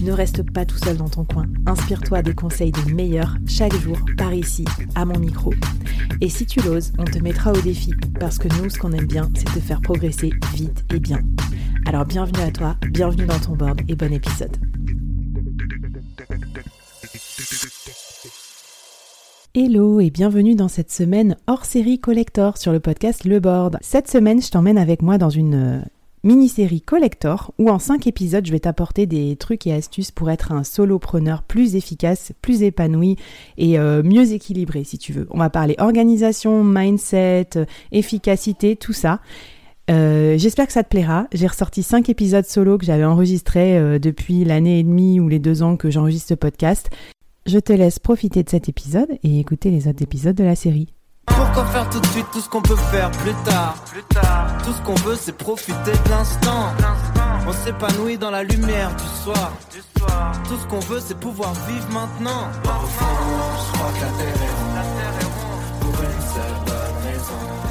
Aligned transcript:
Ne 0.00 0.12
reste 0.12 0.42
pas 0.50 0.64
tout 0.64 0.78
seul 0.78 0.96
dans 0.96 1.08
ton 1.08 1.24
coin. 1.24 1.46
Inspire-toi 1.66 2.22
des 2.22 2.34
conseils 2.34 2.72
des 2.72 2.92
meilleurs 2.92 3.36
chaque 3.46 3.74
jour 3.74 3.98
par 4.16 4.32
ici, 4.34 4.64
à 4.94 5.04
mon 5.04 5.18
micro. 5.18 5.52
Et 6.20 6.28
si 6.28 6.46
tu 6.46 6.60
l'oses, 6.60 6.92
on 6.98 7.04
te 7.04 7.18
mettra 7.18 7.52
au 7.52 7.60
défi 7.60 7.92
parce 8.18 8.38
que 8.38 8.48
nous, 8.58 8.70
ce 8.70 8.78
qu'on 8.78 8.92
aime 8.92 9.06
bien, 9.06 9.28
c'est 9.34 9.44
te 9.44 9.60
faire 9.60 9.80
progresser 9.80 10.30
vite 10.54 10.84
et 10.92 11.00
bien. 11.00 11.20
Alors 11.86 12.04
bienvenue 12.04 12.42
à 12.42 12.50
toi, 12.50 12.76
bienvenue 12.90 13.26
dans 13.26 13.38
ton 13.38 13.52
board 13.52 13.80
et 13.88 13.94
bon 13.94 14.12
épisode. 14.12 14.56
Hello 19.56 20.00
et 20.00 20.10
bienvenue 20.10 20.56
dans 20.56 20.66
cette 20.66 20.90
semaine 20.90 21.36
hors 21.46 21.64
série 21.64 22.00
collector 22.00 22.58
sur 22.58 22.72
le 22.72 22.80
podcast 22.80 23.24
Le 23.24 23.38
Board. 23.38 23.78
Cette 23.82 24.10
semaine, 24.10 24.42
je 24.42 24.50
t'emmène 24.50 24.78
avec 24.78 25.00
moi 25.00 25.16
dans 25.16 25.30
une 25.30 25.54
euh, 25.54 25.80
mini-série 26.24 26.80
collector 26.80 27.52
où 27.58 27.70
en 27.70 27.78
5 27.78 28.06
épisodes 28.06 28.44
je 28.44 28.50
vais 28.50 28.60
t'apporter 28.60 29.06
des 29.06 29.36
trucs 29.36 29.66
et 29.66 29.72
astuces 29.72 30.10
pour 30.10 30.30
être 30.30 30.50
un 30.50 30.64
solopreneur 30.64 31.42
plus 31.42 31.76
efficace, 31.76 32.32
plus 32.42 32.62
épanoui 32.62 33.16
et 33.58 33.78
euh, 33.78 34.02
mieux 34.02 34.32
équilibré 34.32 34.82
si 34.84 34.98
tu 34.98 35.12
veux. 35.12 35.28
On 35.30 35.38
va 35.38 35.50
parler 35.50 35.76
organisation, 35.78 36.64
mindset, 36.64 37.50
euh, 37.56 37.66
efficacité, 37.92 38.74
tout 38.74 38.94
ça. 38.94 39.20
Euh, 39.90 40.38
j'espère 40.38 40.66
que 40.66 40.72
ça 40.72 40.82
te 40.82 40.88
plaira. 40.88 41.28
J'ai 41.32 41.46
ressorti 41.46 41.82
5 41.82 42.08
épisodes 42.08 42.46
solo 42.46 42.78
que 42.78 42.86
j'avais 42.86 43.04
enregistrés 43.04 43.98
depuis 44.00 44.44
l'année 44.44 44.80
et 44.80 44.82
demie 44.82 45.20
ou 45.20 45.28
les 45.28 45.38
deux 45.38 45.62
ans 45.62 45.76
que 45.76 45.90
j'enregistre 45.90 46.28
ce 46.28 46.34
podcast. 46.34 46.88
Je 47.46 47.58
te 47.58 47.74
laisse 47.74 47.98
profiter 47.98 48.42
de 48.42 48.48
cet 48.48 48.70
épisode 48.70 49.10
et 49.22 49.38
écouter 49.38 49.70
les 49.70 49.86
autres 49.86 50.02
épisodes 50.02 50.34
de 50.34 50.44
la 50.44 50.56
série. 50.56 50.88
Pourquoi 51.26 51.64
faire 51.66 51.88
tout 51.90 52.00
de 52.00 52.06
suite 52.06 52.26
tout 52.32 52.40
ce 52.40 52.48
qu'on 52.48 52.62
peut 52.62 52.76
faire 52.76 53.10
plus 53.10 53.34
tard 53.44 53.74
Plus 53.90 54.02
tard. 54.04 54.48
Tout 54.64 54.72
ce 54.72 54.82
qu'on 54.82 54.94
veut 54.94 55.16
c'est 55.16 55.36
profiter 55.36 55.92
de 55.92 56.10
l'instant. 56.10 56.72
On 57.46 57.52
s'épanouit 57.52 58.18
dans 58.18 58.30
la 58.30 58.42
lumière 58.42 58.90
du 58.96 59.22
soir. 59.22 59.52
Du 59.72 59.80
soir. 59.98 60.32
Tout 60.48 60.56
ce 60.56 60.66
qu'on 60.66 60.80
veut 60.80 61.00
c'est 61.00 61.18
pouvoir 61.18 61.52
vivre 61.68 61.88
maintenant. 61.92 62.48
Au 62.64 62.86
fond, 62.86 63.04
je 63.56 63.78
crois 63.78 63.92
que 63.92 64.00
la 64.00 64.10
terre 64.18 64.42
est 64.42 64.50
ronde. 64.50 64.74
La 64.74 64.82
terre 64.82 65.14
est 65.20 65.24
ronde. 65.24 65.64
Pour 65.80 66.02
une 66.02 66.20
seule 66.34 66.58
bonne 66.66 67.12
raison. 67.12 67.64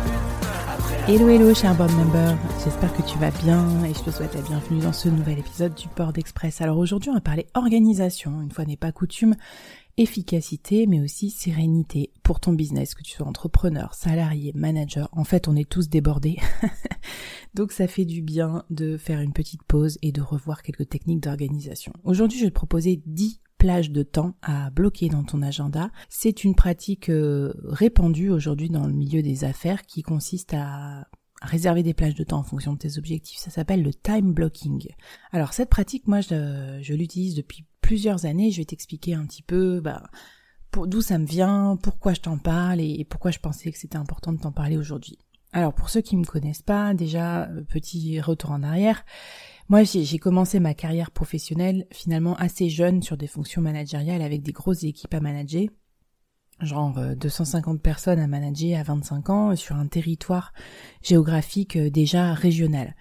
Hello 1.05 1.27
hello 1.27 1.53
cher 1.53 1.75
board 1.75 1.91
member, 1.91 2.37
j'espère 2.63 2.93
que 2.95 3.01
tu 3.01 3.17
vas 3.17 3.29
bien 3.31 3.83
et 3.83 3.93
je 3.93 3.99
te 3.99 4.09
souhaite 4.09 4.33
la 4.35 4.41
bienvenue 4.41 4.79
dans 4.79 4.93
ce 4.93 5.09
nouvel 5.09 5.37
épisode 5.37 5.73
du 5.73 5.89
Board 5.97 6.17
Express. 6.17 6.61
Alors 6.61 6.77
aujourd'hui 6.77 7.09
on 7.09 7.13
va 7.13 7.19
parler 7.19 7.45
organisation, 7.55 8.41
une 8.41 8.51
fois 8.51 8.63
n'est 8.63 8.77
pas 8.77 8.93
coutume, 8.93 9.35
efficacité, 9.97 10.87
mais 10.87 11.01
aussi 11.01 11.29
sérénité 11.29 12.11
pour 12.23 12.39
ton 12.39 12.53
business, 12.53 12.95
que 12.95 13.03
tu 13.03 13.11
sois 13.11 13.27
entrepreneur, 13.27 13.93
salarié, 13.93 14.51
manager. 14.55 15.09
En 15.11 15.23
fait, 15.23 15.47
on 15.47 15.55
est 15.55 15.69
tous 15.69 15.89
débordés. 15.89 16.37
Donc 17.53 17.71
ça 17.71 17.87
fait 17.87 18.05
du 18.05 18.21
bien 18.21 18.63
de 18.69 18.97
faire 18.97 19.21
une 19.21 19.33
petite 19.33 19.63
pause 19.63 19.97
et 20.01 20.11
de 20.11 20.21
revoir 20.21 20.63
quelques 20.63 20.89
techniques 20.89 21.21
d'organisation. 21.21 21.93
Aujourd'hui, 22.03 22.39
je 22.39 22.45
vais 22.45 22.49
te 22.49 22.55
proposer 22.55 23.01
10 23.05 23.41
plages 23.59 23.91
de 23.91 24.03
temps 24.03 24.35
à 24.41 24.71
bloquer 24.71 25.07
dans 25.09 25.23
ton 25.23 25.41
agenda. 25.41 25.91
C'est 26.09 26.43
une 26.43 26.55
pratique 26.55 27.09
euh, 27.09 27.53
répandue 27.63 28.29
aujourd'hui 28.29 28.69
dans 28.69 28.87
le 28.87 28.93
milieu 28.93 29.21
des 29.21 29.45
affaires 29.45 29.83
qui 29.83 30.01
consiste 30.01 30.53
à 30.53 31.07
réserver 31.43 31.83
des 31.83 31.93
plages 31.93 32.15
de 32.15 32.23
temps 32.23 32.39
en 32.39 32.43
fonction 32.43 32.73
de 32.73 32.79
tes 32.79 32.97
objectifs. 32.97 33.37
Ça 33.37 33.51
s'appelle 33.51 33.83
le 33.83 33.93
time 33.93 34.33
blocking. 34.33 34.87
Alors 35.31 35.53
cette 35.53 35.69
pratique, 35.69 36.07
moi, 36.07 36.21
je, 36.21 36.93
l'utilise 36.93 37.35
depuis 37.35 37.65
plusieurs 37.81 38.25
années. 38.25 38.51
Je 38.51 38.57
vais 38.57 38.65
t'expliquer 38.65 39.13
un 39.13 39.25
petit 39.25 39.43
peu 39.43 39.81
bah, 39.81 40.03
d'où 40.85 41.01
ça 41.01 41.17
me 41.17 41.25
vient, 41.25 41.77
pourquoi 41.81 42.13
je 42.13 42.21
t'en 42.21 42.37
parle 42.37 42.79
et, 42.81 43.05
pourquoi 43.07 43.31
je 43.31 43.39
pensais 43.39 43.71
que 43.71 43.77
c'était 43.77 43.97
important 43.97 44.33
de 44.33 44.39
t'en 44.39 44.51
parler 44.51 44.77
aujourd'hui. 44.77 45.17
Alors 45.51 45.73
pour 45.73 45.89
ceux 45.89 46.01
qui 46.01 46.17
me 46.17 46.25
connaissent 46.25 46.63
pas, 46.63 46.95
déjà 46.95 47.43
euh, 47.43 47.61
petit 47.61 48.19
retour 48.19 48.51
en 48.51 48.63
arrière. 48.63 49.05
Moi, 49.69 49.83
j'ai 49.83 50.17
commencé 50.17 50.59
ma 50.59 50.73
carrière 50.73 51.11
professionnelle 51.11 51.87
finalement 51.91 52.35
assez 52.35 52.69
jeune 52.69 53.01
sur 53.01 53.17
des 53.17 53.27
fonctions 53.27 53.61
managériales 53.61 54.21
avec 54.21 54.41
des 54.41 54.51
grosses 54.51 54.83
équipes 54.83 55.13
à 55.13 55.21
manager 55.21 55.67
genre 56.61 56.97
250 57.15 57.75
euh, 57.75 57.79
personnes 57.79 58.19
à 58.19 58.27
manager 58.27 58.79
à 58.79 58.83
25 58.83 59.29
ans 59.29 59.55
sur 59.55 59.75
un 59.75 59.87
territoire 59.87 60.53
géographique 61.01 61.75
euh, 61.75 61.89
déjà 61.89 62.33
régional. 62.33 62.95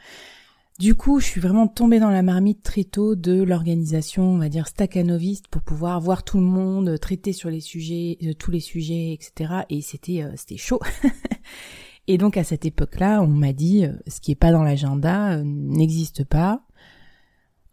Du 0.78 0.94
coup, 0.94 1.20
je 1.20 1.26
suis 1.26 1.40
vraiment 1.40 1.68
tombée 1.68 2.00
dans 2.00 2.10
la 2.10 2.22
marmite 2.22 2.62
très 2.62 2.84
tôt 2.84 3.14
de 3.14 3.42
l'organisation, 3.42 4.24
on 4.24 4.38
va 4.38 4.48
dire 4.48 4.66
staccanoviste, 4.66 5.48
pour 5.48 5.62
pouvoir 5.62 6.00
voir 6.00 6.24
tout 6.24 6.38
le 6.38 6.44
monde, 6.44 6.98
traiter 6.98 7.32
sur 7.32 7.50
les 7.50 7.60
sujets, 7.60 8.18
euh, 8.24 8.32
tous 8.32 8.50
les 8.50 8.60
sujets, 8.60 9.12
etc. 9.12 9.62
Et 9.68 9.80
c'était 9.80 10.26
c'était 10.34 10.56
chaud. 10.56 10.80
et 12.08 12.18
donc 12.18 12.36
à 12.36 12.44
cette 12.44 12.64
époque-là, 12.64 13.22
on 13.22 13.28
m'a 13.28 13.52
dit 13.52 13.84
ce 14.08 14.20
qui 14.20 14.32
est 14.32 14.36
pas 14.36 14.50
dans 14.50 14.64
l'agenda 14.64 15.36
n'existe 15.44 16.24
pas. 16.24 16.62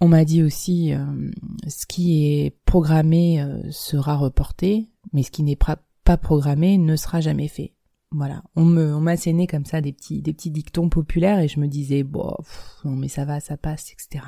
On 0.02 0.08
m'a 0.08 0.26
dit 0.26 0.44
aussi 0.44 0.94
ce 1.68 1.86
qui 1.86 2.26
est 2.26 2.56
programmé 2.66 3.46
sera 3.70 4.16
reporté 4.16 4.90
mais 5.14 5.24
ce 5.24 5.32
qui 5.32 5.44
n'est 5.44 5.58
pas 5.58 5.78
programmé 6.18 6.78
ne 6.78 6.96
sera 6.96 7.22
jamais 7.22 7.48
fait. 7.48 7.74
Voilà, 8.12 8.42
on 8.56 8.66
m'a 8.66 9.12
asséné 9.12 9.46
comme 9.46 9.66
ça 9.66 9.82
des 9.82 9.94
petits, 9.94 10.24
des 10.24 10.34
petits 10.34 10.50
dictons 10.50 10.90
populaires 10.90 11.40
et 11.40 11.48
je 11.48 11.60
me 11.60 11.68
disais, 11.68 12.02
bon, 12.02 12.34
non 12.84 12.96
mais 12.96 13.08
ça 13.08 13.24
va, 13.24 13.40
ça 13.40 13.56
passe, 13.56 13.92
etc. 13.92 14.26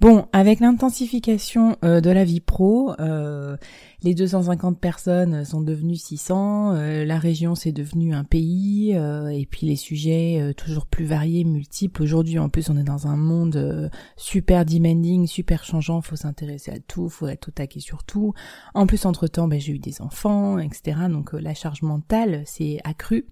Bon, 0.00 0.26
avec 0.32 0.60
l'intensification 0.60 1.76
euh, 1.84 2.00
de 2.00 2.08
la 2.08 2.24
vie 2.24 2.40
pro, 2.40 2.94
euh, 3.00 3.58
les 4.02 4.14
250 4.14 4.80
personnes 4.80 5.44
sont 5.44 5.60
devenues 5.60 5.96
600, 5.96 6.72
euh, 6.72 7.04
la 7.04 7.18
région 7.18 7.54
c'est 7.54 7.70
devenu 7.70 8.14
un 8.14 8.24
pays, 8.24 8.92
et 8.92 9.46
puis 9.50 9.66
les 9.66 9.76
sujets 9.76 10.54
toujours 10.56 10.86
plus 10.86 11.04
variés, 11.04 11.44
multiples. 11.44 12.02
Aujourd'hui, 12.02 12.38
en 12.38 12.48
plus, 12.48 12.70
on 12.70 12.78
est 12.78 12.82
dans 12.82 13.08
un 13.08 13.16
monde 13.16 13.90
super 14.16 14.64
demanding, 14.64 15.26
super 15.26 15.64
changeant. 15.64 16.00
Faut 16.00 16.16
s'intéresser 16.16 16.70
à 16.70 16.78
tout, 16.78 17.10
faut 17.10 17.26
être 17.26 17.48
au 17.48 17.50
taquet 17.50 17.80
sur 17.80 18.02
tout. 18.02 18.32
En 18.72 18.86
plus, 18.86 19.04
entre 19.04 19.26
temps, 19.26 19.48
ben, 19.48 19.60
j'ai 19.60 19.72
eu 19.72 19.78
des 19.78 20.00
enfants, 20.00 20.58
etc. 20.58 20.96
Donc 21.10 21.34
la 21.34 21.52
charge 21.52 21.82
mentale 21.82 22.42
s'est 22.46 22.80
accrue. 22.84 23.26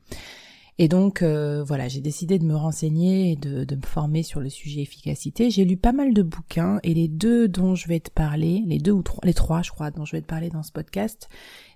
Et 0.80 0.86
donc 0.86 1.22
euh, 1.22 1.64
voilà, 1.64 1.88
j'ai 1.88 2.00
décidé 2.00 2.38
de 2.38 2.44
me 2.44 2.54
renseigner 2.54 3.32
et 3.32 3.36
de, 3.36 3.66
me 3.74 3.84
former 3.84 4.22
sur 4.22 4.38
le 4.38 4.48
sujet 4.48 4.80
efficacité. 4.80 5.50
J'ai 5.50 5.64
lu 5.64 5.76
pas 5.76 5.90
mal 5.90 6.14
de 6.14 6.22
bouquins 6.22 6.78
et 6.84 6.94
les 6.94 7.08
deux 7.08 7.48
dont 7.48 7.74
je 7.74 7.88
vais 7.88 7.98
te 7.98 8.12
parler, 8.12 8.62
les 8.64 8.78
deux 8.78 8.92
ou 8.92 9.02
trois, 9.02 9.18
les 9.24 9.34
trois 9.34 9.62
je 9.62 9.72
crois 9.72 9.90
dont 9.90 10.04
je 10.04 10.12
vais 10.12 10.22
te 10.22 10.26
parler 10.26 10.50
dans 10.50 10.62
ce 10.62 10.70
podcast, 10.70 11.28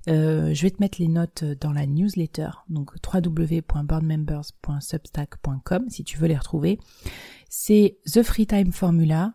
euh, 0.09 0.55
je 0.55 0.63
vais 0.63 0.71
te 0.71 0.81
mettre 0.81 1.01
les 1.01 1.09
notes 1.09 1.43
dans 1.43 1.73
la 1.73 1.87
newsletter, 1.87 2.51
donc 2.69 2.93
www.boardmembers.substack.com 3.13 5.87
si 5.89 6.05
tu 6.05 6.19
veux 6.19 6.29
les 6.29 6.39
retrouver. 6.39 6.79
C'est 7.49 7.99
The 8.07 8.23
Free 8.23 8.47
Time 8.47 8.71
Formula, 8.71 9.35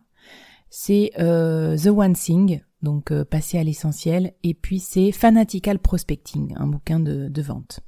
c'est 0.70 1.10
euh, 1.18 1.76
The 1.76 1.88
One 1.88 2.14
Thing, 2.14 2.62
donc 2.80 3.12
passer 3.24 3.58
à 3.58 3.64
l'essentiel, 3.64 4.32
et 4.42 4.54
puis 4.54 4.80
c'est 4.80 5.12
Fanatical 5.12 5.78
Prospecting, 5.78 6.54
un 6.56 6.68
bouquin 6.68 7.00
de, 7.00 7.28
de 7.28 7.42
vente. 7.42 7.82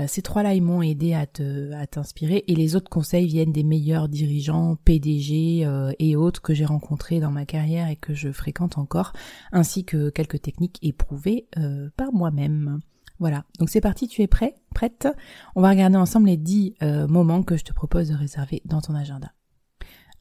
Euh, 0.00 0.06
ces 0.08 0.22
trois-là, 0.22 0.54
ils 0.54 0.62
m'ont 0.62 0.82
aidé 0.82 1.14
à 1.14 1.26
te, 1.26 1.72
à 1.72 1.86
t'inspirer. 1.86 2.44
Et 2.48 2.54
les 2.54 2.76
autres 2.76 2.90
conseils 2.90 3.26
viennent 3.26 3.52
des 3.52 3.62
meilleurs 3.62 4.08
dirigeants, 4.08 4.76
PDG 4.84 5.64
euh, 5.64 5.92
et 5.98 6.16
autres 6.16 6.42
que 6.42 6.54
j'ai 6.54 6.64
rencontrés 6.64 7.20
dans 7.20 7.30
ma 7.30 7.46
carrière 7.46 7.88
et 7.88 7.96
que 7.96 8.14
je 8.14 8.32
fréquente 8.32 8.78
encore, 8.78 9.12
ainsi 9.52 9.84
que 9.84 10.10
quelques 10.10 10.42
techniques 10.42 10.78
éprouvées 10.82 11.46
euh, 11.58 11.90
par 11.96 12.12
moi-même. 12.12 12.80
Voilà, 13.20 13.44
donc 13.60 13.70
c'est 13.70 13.80
parti, 13.80 14.08
tu 14.08 14.22
es 14.22 14.26
prêt? 14.26 14.56
Prête? 14.74 15.06
On 15.54 15.62
va 15.62 15.70
regarder 15.70 15.96
ensemble 15.96 16.26
les 16.26 16.36
10 16.36 16.74
moments 17.08 17.44
que 17.44 17.56
je 17.56 17.62
te 17.62 17.72
propose 17.72 18.08
de 18.08 18.14
réserver 18.14 18.60
dans 18.64 18.80
ton 18.80 18.96
agenda. 18.96 19.30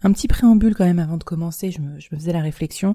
Un 0.03 0.11
petit 0.11 0.27
préambule 0.27 0.75
quand 0.75 0.83
même 0.83 0.99
avant 0.99 1.15
de 1.15 1.23
commencer, 1.23 1.71
je 1.71 1.79
me, 1.79 1.97
faisais 1.99 2.33
la 2.33 2.41
réflexion. 2.41 2.93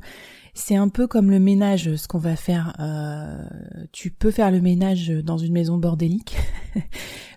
C'est 0.52 0.76
un 0.76 0.88
peu 0.88 1.06
comme 1.06 1.30
le 1.30 1.38
ménage, 1.38 1.96
ce 1.96 2.06
qu'on 2.06 2.18
va 2.18 2.36
faire. 2.36 2.76
Euh, 2.80 3.48
tu 3.92 4.10
peux 4.10 4.30
faire 4.30 4.50
le 4.50 4.60
ménage 4.60 5.08
dans 5.08 5.38
une 5.38 5.52
maison 5.52 5.78
bordélique, 5.78 6.36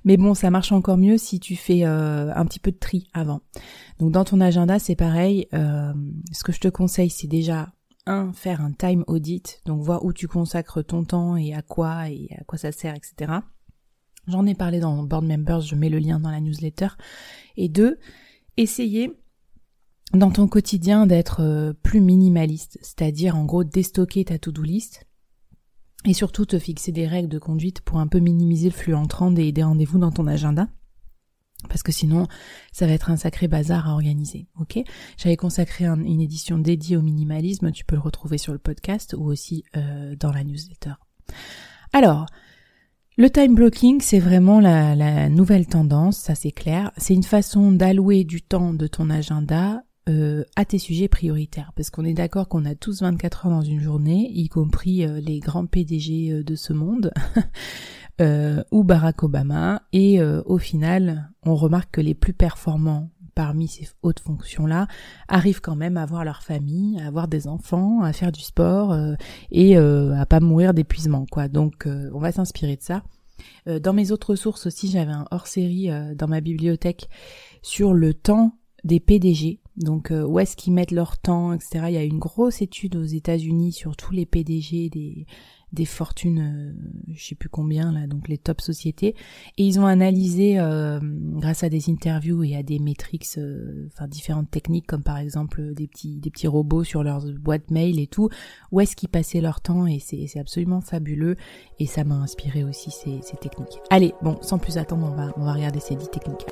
mais 0.04 0.18
bon, 0.18 0.34
ça 0.34 0.50
marche 0.50 0.74
encore 0.74 0.98
mieux 0.98 1.18
si 1.18 1.40
tu 1.40 1.56
fais 1.56 1.86
euh, 1.86 2.34
un 2.36 2.46
petit 2.46 2.60
peu 2.60 2.72
de 2.72 2.78
tri 2.78 3.08
avant. 3.14 3.40
Donc 4.00 4.12
dans 4.12 4.26
ton 4.26 4.42
agenda, 4.42 4.78
c'est 4.78 4.96
pareil. 4.96 5.48
Euh, 5.54 5.94
ce 6.34 6.44
que 6.44 6.52
je 6.52 6.60
te 6.60 6.68
conseille, 6.68 7.10
c'est 7.10 7.28
déjà 7.28 7.72
un 8.08 8.34
faire 8.34 8.60
un 8.60 8.74
time 8.74 9.06
audit, 9.08 9.62
donc 9.66 9.82
voir 9.82 10.04
où 10.04 10.12
tu 10.12 10.28
consacres 10.28 10.84
ton 10.84 11.06
temps 11.06 11.38
et 11.38 11.54
à 11.54 11.62
quoi 11.62 12.10
et 12.10 12.36
à 12.38 12.44
quoi 12.44 12.58
ça 12.58 12.74
sert, 12.74 12.96
etc. 12.96 13.40
J'en 14.28 14.46
ai 14.46 14.56
parlé 14.56 14.80
dans 14.80 15.02
Board 15.04 15.26
Members, 15.26 15.62
je 15.62 15.76
mets 15.76 15.90
le 15.90 16.00
lien 16.00 16.20
dans 16.20 16.32
la 16.32 16.42
newsletter. 16.42 16.90
Et 17.58 17.70
deux, 17.70 18.00
essayer 18.58 19.21
dans 20.14 20.32
ton 20.32 20.48
quotidien 20.48 21.08
d'être 21.08 21.42
euh, 21.42 21.74
plus 21.74 22.02
minimaliste, 22.02 22.78
c'est-à-dire 22.82 23.36
en 23.36 23.46
gros 23.46 23.64
déstocker 23.64 24.26
ta 24.26 24.38
to-do 24.38 24.62
list 24.62 25.06
et 26.06 26.14
surtout 26.14 26.46
te 26.46 26.60
fixer 26.60 26.92
des 26.92 27.08
règles 27.08 27.30
de 27.30 27.40
conduite 27.40 27.82
pour 27.82 28.00
un 28.00 28.08
peu 28.08 28.20
minimiser 28.20 28.70
le 28.70 28.76
flux 28.76 28.96
entrant 28.96 29.32
des, 29.32 29.52
des 29.52 29.64
rendez-vous 29.64 30.00
dans 30.00 30.12
ton 30.12 30.28
agenda. 30.28 30.68
parce 31.70 31.84
que 31.84 31.92
sinon 31.92 32.28
ça 32.72 32.88
va 32.88 32.94
être 32.94 33.12
un 33.12 33.18
sacré 33.18 33.48
bazar 33.48 33.88
à 33.88 33.94
organiser. 33.94 34.48
Ok? 34.60 34.80
J'avais 35.18 35.38
consacré 35.38 35.86
une 35.86 36.22
édition 36.22 36.58
dédiée 36.58 36.98
au 36.98 37.02
minimalisme, 37.02 37.72
tu 37.72 37.86
peux 37.86 37.96
le 37.96 38.02
retrouver 38.02 38.38
sur 38.38 38.52
le 38.52 38.60
podcast 38.60 39.16
ou 39.18 39.26
aussi 39.26 39.64
euh, 39.78 40.16
dans 40.16 40.32
la 40.32 40.44
newsletter. 40.44 40.94
Alors, 41.94 42.26
le 43.18 43.30
time 43.30 43.56
blocking, 43.56 44.02
c'est 44.02 44.20
vraiment 44.20 44.60
la, 44.60 44.96
la, 44.96 45.30
nouvelle 45.30 45.68
tendance, 45.68 46.18
ça 46.18 46.34
c'est 46.34 46.52
clair. 46.52 46.92
C'est 46.98 47.14
une 47.14 47.24
façon 47.24 47.72
d'allouer 47.72 48.24
du 48.24 48.42
temps 48.42 48.74
de 48.74 48.88
ton 48.88 49.10
agenda 49.10 49.84
euh, 50.10 50.44
à 50.56 50.66
tes 50.66 50.80
sujets 50.80 51.08
prioritaires. 51.08 51.74
Parce 51.76 51.92
qu'on 51.92 52.06
est 52.06 52.16
d'accord 52.16 52.48
qu'on 52.48 52.66
a 52.66 52.74
tous 52.74 53.04
24 53.04 53.46
heures 53.46 53.52
dans 53.52 53.62
une 53.62 53.80
journée, 53.80 54.32
y 54.34 54.50
compris 54.50 55.06
euh, 55.06 55.20
les 55.20 55.40
grands 55.40 55.68
PDG 55.68 56.32
euh, 56.32 56.44
de 56.44 56.56
ce 56.56 56.74
monde. 56.74 57.14
Ou 58.72 58.84
Barack 58.84 59.24
Obama, 59.24 59.82
et 59.94 60.22
au 60.22 60.60
final, 60.60 61.32
on 61.44 61.56
remarque 61.56 61.90
que 61.94 62.02
les 62.02 62.14
plus 62.14 62.34
performants 62.34 63.10
parmi 63.34 63.68
ces 63.68 63.90
hautes 64.04 64.20
fonctions-là 64.20 64.86
arrivent 65.28 65.62
quand 65.62 65.76
même 65.76 65.98
à 65.98 66.04
avoir 66.04 66.24
leur 66.24 66.44
famille, 66.44 67.02
à 67.02 67.08
avoir 67.08 67.28
des 67.28 67.48
enfants, 67.48 68.04
à 68.04 68.14
faire 68.14 68.32
du 68.32 68.42
sport 68.42 68.96
et 69.50 69.76
à 69.76 70.26
pas 70.28 70.40
mourir 70.40 70.76
d'épuisement, 70.76 71.26
quoi. 71.32 71.48
Donc, 71.48 71.88
on 71.88 72.20
va 72.20 72.32
s'inspirer 72.32 72.76
de 72.76 72.84
ça. 72.84 73.02
dans 73.66 73.94
mes 73.94 74.12
autres 74.12 74.36
sources 74.36 74.68
aussi, 74.68 74.92
j'avais 74.92 75.14
un 75.14 75.26
hors-série 75.32 75.90
dans 76.16 76.28
ma 76.28 76.42
bibliothèque 76.42 77.10
sur 77.64 77.92
le 77.92 78.14
temps 78.14 78.56
des 78.84 79.00
PDG. 79.00 79.61
Donc 79.78 80.12
où 80.12 80.40
est-ce 80.40 80.56
qu'ils 80.56 80.74
mettent 80.74 80.92
leur 80.92 81.18
temps, 81.18 81.54
etc. 81.54 81.86
Il 81.88 81.94
y 81.94 81.98
a 81.98 82.04
une 82.04 82.20
grosse 82.20 82.62
étude 82.62 82.96
aux 82.96 83.04
États-Unis 83.04 83.72
sur 83.72 83.96
tous 83.96 84.14
les 84.14 84.26
PDG 84.26 84.90
des 84.90 85.26
des 85.74 85.86
fortunes, 85.86 86.40
euh, 86.40 87.14
je 87.14 87.24
sais 87.24 87.36
plus 87.36 87.50
combien 87.50 87.92
là, 87.92 88.08
donc 88.08 88.28
les 88.28 88.38
top 88.38 88.62
sociétés, 88.62 89.16
et 89.58 89.66
ils 89.66 89.80
ont 89.80 89.86
analysé 89.86 90.60
euh, 90.60 91.00
grâce 91.02 91.64
à 91.64 91.70
des 91.70 91.90
interviews 91.90 92.44
et 92.44 92.56
à 92.56 92.64
des 92.64 92.80
métriques, 92.80 93.28
euh, 93.38 93.88
enfin 93.88 94.08
différentes 94.08 94.52
techniques 94.52 94.88
comme 94.88 95.04
par 95.04 95.18
exemple 95.18 95.74
des 95.74 95.88
petits 95.88 96.20
des 96.20 96.30
petits 96.30 96.48
robots 96.48 96.84
sur 96.84 97.04
leurs 97.04 97.26
boîtes 97.40 97.72
mail 97.72 98.00
et 98.00 98.08
tout, 98.08 98.30
où 98.72 98.82
est-ce 98.82 98.96
qu'ils 98.96 99.10
passaient 99.10 99.42
leur 99.42 99.62
temps 99.62 99.88
et 99.88 100.00
c'est 100.00 100.28
c'est 100.28 100.40
absolument 100.40 100.82
fabuleux 100.82 101.38
et 101.80 101.86
ça 101.86 102.04
m'a 102.04 102.16
inspiré 102.16 102.64
aussi 102.64 102.92
ces, 102.92 103.22
ces 103.22 103.38
techniques. 103.38 103.80
Allez, 103.90 104.14
bon, 104.22 104.38
sans 104.42 104.58
plus 104.58 104.78
attendre, 104.78 105.10
on 105.12 105.16
va 105.16 105.34
on 105.38 105.46
va 105.46 105.54
regarder 105.54 105.80
ces 105.80 105.96
10 105.96 106.10
techniques. 106.10 106.46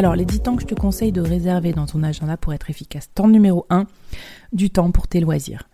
Alors, 0.00 0.16
les 0.16 0.24
10 0.24 0.40
temps 0.40 0.56
que 0.56 0.62
je 0.62 0.66
te 0.66 0.74
conseille 0.74 1.12
de 1.12 1.20
réserver 1.20 1.74
dans 1.74 1.84
ton 1.84 2.02
agenda 2.02 2.38
pour 2.38 2.54
être 2.54 2.70
efficace. 2.70 3.10
Temps 3.14 3.28
numéro 3.28 3.66
1, 3.68 3.84
du 4.54 4.70
temps 4.70 4.90
pour 4.92 5.08
tes 5.08 5.20
loisirs. 5.20 5.68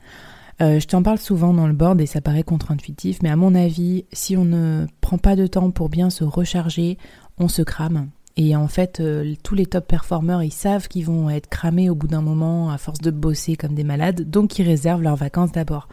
Euh, 0.60 0.80
je 0.80 0.86
t'en 0.88 1.04
parle 1.04 1.18
souvent 1.18 1.54
dans 1.54 1.68
le 1.68 1.72
board 1.72 2.00
et 2.00 2.06
ça 2.06 2.20
paraît 2.20 2.42
contre-intuitif, 2.42 3.22
mais 3.22 3.28
à 3.28 3.36
mon 3.36 3.54
avis, 3.54 4.04
si 4.12 4.36
on 4.36 4.44
ne 4.44 4.86
prend 5.00 5.16
pas 5.16 5.36
de 5.36 5.46
temps 5.46 5.70
pour 5.70 5.88
bien 5.90 6.10
se 6.10 6.24
recharger, 6.24 6.98
on 7.38 7.46
se 7.46 7.62
crame. 7.62 8.08
Et 8.36 8.56
en 8.56 8.66
fait, 8.66 8.98
euh, 8.98 9.32
tous 9.44 9.54
les 9.54 9.66
top 9.66 9.86
performers, 9.86 10.42
ils 10.42 10.52
savent 10.52 10.88
qu'ils 10.88 11.04
vont 11.04 11.30
être 11.30 11.48
cramés 11.48 11.88
au 11.88 11.94
bout 11.94 12.08
d'un 12.08 12.20
moment 12.20 12.70
à 12.70 12.78
force 12.78 12.98
de 12.98 13.12
bosser 13.12 13.54
comme 13.54 13.74
des 13.74 13.84
malades, 13.84 14.28
donc 14.28 14.58
ils 14.58 14.66
réservent 14.66 15.02
leurs 15.02 15.14
vacances 15.14 15.52
d'abord. 15.52 15.86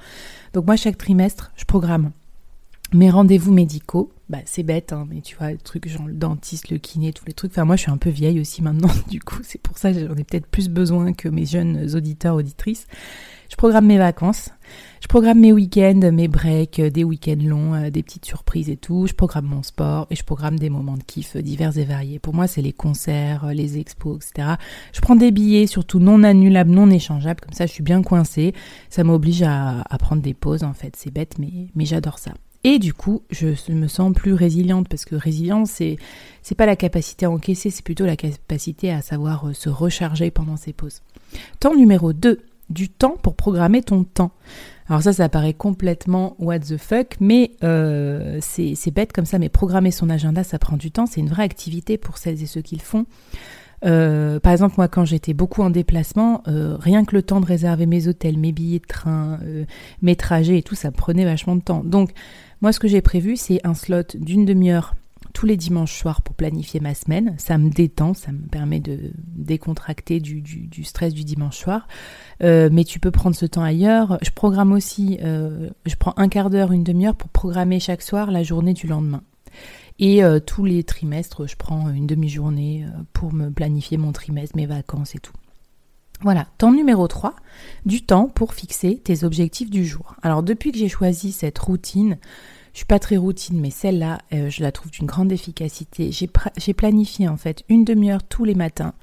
Donc 0.53 0.65
moi, 0.65 0.75
chaque 0.75 0.97
trimestre, 0.97 1.51
je 1.55 1.65
programme 1.65 2.09
mes 2.93 3.09
rendez-vous 3.09 3.53
médicaux, 3.53 4.11
bah 4.29 4.39
c'est 4.45 4.63
bête, 4.63 4.93
hein, 4.93 5.05
mais 5.09 5.21
tu 5.21 5.35
vois, 5.35 5.51
le 5.51 5.57
truc 5.57 5.87
genre 5.87 6.07
le 6.07 6.13
dentiste, 6.13 6.69
le 6.69 6.77
kiné, 6.77 7.13
tous 7.13 7.25
les 7.25 7.33
trucs. 7.33 7.51
Enfin, 7.51 7.65
moi, 7.65 7.75
je 7.75 7.81
suis 7.81 7.91
un 7.91 7.97
peu 7.97 8.09
vieille 8.09 8.39
aussi 8.39 8.61
maintenant, 8.61 8.91
du 9.09 9.19
coup, 9.19 9.39
c'est 9.43 9.61
pour 9.61 9.77
ça 9.77 9.91
que 9.91 9.99
j'en 9.99 10.15
ai 10.15 10.23
peut-être 10.23 10.47
plus 10.47 10.69
besoin 10.69 11.13
que 11.13 11.29
mes 11.29 11.45
jeunes 11.45 11.95
auditeurs, 11.95 12.35
auditrices. 12.35 12.87
Je 13.49 13.55
programme 13.55 13.85
mes 13.85 13.99
vacances, 13.99 14.49
je 15.01 15.07
programme 15.07 15.39
mes 15.39 15.51
week-ends, 15.51 16.11
mes 16.11 16.27
breaks, 16.27 16.79
euh, 16.79 16.89
des 16.89 17.03
week-ends 17.03 17.45
longs, 17.45 17.73
euh, 17.75 17.89
des 17.91 18.01
petites 18.01 18.25
surprises 18.25 18.69
et 18.69 18.77
tout. 18.77 19.05
Je 19.05 19.13
programme 19.13 19.45
mon 19.45 19.61
sport 19.61 20.07
et 20.09 20.15
je 20.15 20.23
programme 20.23 20.57
des 20.57 20.71
moments 20.71 20.97
de 20.97 21.03
kiff 21.03 21.37
divers 21.37 21.77
et 21.77 21.83
variés. 21.83 22.17
Pour 22.17 22.33
moi, 22.33 22.47
c'est 22.47 22.63
les 22.63 22.73
concerts, 22.73 23.45
euh, 23.45 23.53
les 23.53 23.77
expos, 23.77 24.17
etc. 24.17 24.55
Je 24.91 25.01
prends 25.01 25.15
des 25.15 25.29
billets, 25.31 25.67
surtout 25.67 25.99
non 25.99 26.23
annulables, 26.23 26.71
non 26.71 26.89
échangeables. 26.89 27.41
Comme 27.41 27.53
ça, 27.53 27.67
je 27.67 27.71
suis 27.71 27.83
bien 27.83 28.01
coincée. 28.01 28.53
Ça 28.89 29.03
m'oblige 29.03 29.43
à, 29.43 29.81
à 29.81 29.97
prendre 29.99 30.23
des 30.23 30.33
pauses, 30.33 30.63
en 30.63 30.73
fait. 30.73 30.95
C'est 30.95 31.11
bête, 31.11 31.37
mais, 31.37 31.67
mais 31.75 31.85
j'adore 31.85 32.17
ça. 32.17 32.31
Et 32.63 32.79
du 32.79 32.93
coup, 32.93 33.23
je 33.29 33.71
me 33.71 33.87
sens 33.87 34.13
plus 34.13 34.33
résiliente 34.33 34.87
parce 34.87 35.03
que 35.03 35.15
résilience, 35.15 35.71
c'est 35.71 35.97
c'est 36.41 36.55
pas 36.55 36.65
la 36.65 36.75
capacité 36.75 37.25
à 37.25 37.31
encaisser, 37.31 37.69
c'est 37.69 37.83
plutôt 37.83 38.05
la 38.05 38.15
capacité 38.15 38.91
à 38.91 39.01
savoir 39.01 39.47
euh, 39.47 39.53
se 39.53 39.69
recharger 39.69 40.31
pendant 40.31 40.57
ses 40.57 40.73
pauses. 40.73 41.01
Temps 41.59 41.75
numéro 41.75 42.13
2, 42.13 42.39
du 42.69 42.89
temps 42.89 43.17
pour 43.21 43.35
programmer 43.35 43.81
ton 43.81 44.03
temps. 44.03 44.31
Alors 44.87 45.01
ça, 45.01 45.13
ça 45.13 45.29
paraît 45.29 45.53
complètement 45.53 46.35
what 46.39 46.59
the 46.59 46.77
fuck, 46.77 47.15
mais 47.19 47.51
euh, 47.63 48.39
c'est 48.41 48.91
bête 48.91 49.13
comme 49.13 49.25
ça, 49.25 49.39
mais 49.39 49.49
programmer 49.49 49.91
son 49.91 50.09
agenda, 50.09 50.43
ça 50.43 50.59
prend 50.59 50.77
du 50.77 50.91
temps, 50.91 51.05
c'est 51.05 51.21
une 51.21 51.29
vraie 51.29 51.43
activité 51.43 51.97
pour 51.97 52.17
celles 52.17 52.41
et 52.43 52.45
ceux 52.45 52.61
qui 52.61 52.75
le 52.75 52.81
font. 52.81 53.05
Euh, 53.85 54.39
par 54.39 54.53
exemple, 54.53 54.75
moi, 54.77 54.87
quand 54.87 55.03
j'étais 55.03 55.33
beaucoup 55.33 55.61
en 55.61 55.69
déplacement, 55.69 56.43
rien 56.45 57.05
que 57.05 57.15
le 57.15 57.23
temps 57.23 57.39
de 57.39 57.45
réserver 57.45 57.85
mes 57.85 58.07
hôtels, 58.07 58.37
mes 58.37 58.51
billets 58.51 58.79
de 58.79 58.85
train, 58.85 59.39
mes 60.01 60.15
trajets 60.17 60.57
et 60.57 60.63
tout, 60.63 60.75
ça 60.75 60.91
prenait 60.91 61.25
vachement 61.25 61.55
de 61.55 61.61
temps. 61.61 61.83
Donc, 61.85 62.11
moi, 62.63 62.73
ce 62.73 62.79
que 62.79 62.87
j'ai 62.87 63.01
prévu, 63.01 63.37
c'est 63.37 63.59
un 63.63 63.75
slot 63.75 64.15
d'une 64.15 64.45
demi-heure 64.45 64.95
tous 65.33 65.45
les 65.45 65.57
dimanches 65.57 65.97
soirs 65.97 66.21
pour 66.21 66.35
planifier 66.35 66.79
ma 66.79 66.93
semaine. 66.93 67.35
Ça 67.37 67.57
me 67.57 67.69
détend, 67.69 68.13
ça 68.13 68.31
me 68.31 68.47
permet 68.47 68.79
de 68.79 69.11
décontracter 69.17 70.19
du, 70.19 70.43
stress 70.83 71.13
du 71.13 71.23
dimanche 71.23 71.57
soir. 71.57 71.87
mais 72.39 72.83
tu 72.83 72.99
peux 72.99 73.11
prendre 73.11 73.35
ce 73.35 73.45
temps 73.45 73.63
ailleurs. 73.63 74.17
Je 74.21 74.29
programme 74.29 74.71
aussi, 74.71 75.17
je 75.21 75.95
prends 75.97 76.13
un 76.17 76.27
quart 76.27 76.49
d'heure, 76.49 76.71
une 76.71 76.83
demi-heure 76.83 77.15
pour 77.15 77.29
programmer 77.29 77.79
chaque 77.79 78.01
soir 78.03 78.29
la 78.31 78.43
journée 78.43 78.73
du 78.73 78.85
lendemain. 78.85 79.23
Et 79.99 80.23
euh, 80.23 80.39
tous 80.39 80.65
les 80.65 80.83
trimestres, 80.83 81.47
je 81.47 81.55
prends 81.55 81.89
une 81.89 82.07
demi-journée 82.07 82.85
euh, 82.85 83.03
pour 83.13 83.33
me 83.33 83.49
planifier 83.49 83.97
mon 83.97 84.11
trimestre, 84.11 84.55
mes 84.55 84.65
vacances 84.65 85.15
et 85.15 85.19
tout. 85.19 85.33
Voilà, 86.23 86.47
temps 86.57 86.71
numéro 86.71 87.07
3, 87.07 87.35
du 87.85 88.01
temps 88.01 88.27
pour 88.27 88.53
fixer 88.53 88.97
tes 88.97 89.23
objectifs 89.23 89.69
du 89.69 89.85
jour. 89.85 90.15
Alors 90.23 90.41
depuis 90.41 90.71
que 90.71 90.77
j'ai 90.77 90.89
choisi 90.89 91.31
cette 91.31 91.59
routine, 91.59 92.17
je 92.71 92.79
suis 92.79 92.85
pas 92.85 92.99
très 92.99 93.17
routine, 93.17 93.59
mais 93.59 93.69
celle-là, 93.69 94.19
euh, 94.33 94.49
je 94.49 94.63
la 94.63 94.71
trouve 94.71 94.91
d'une 94.91 95.05
grande 95.05 95.31
efficacité. 95.31 96.11
J'ai 96.11 96.73
planifié 96.73 97.27
en 97.27 97.37
fait 97.37 97.63
une 97.69 97.83
demi-heure 97.83 98.23
tous 98.23 98.45
les 98.45 98.55
matins 98.55 98.93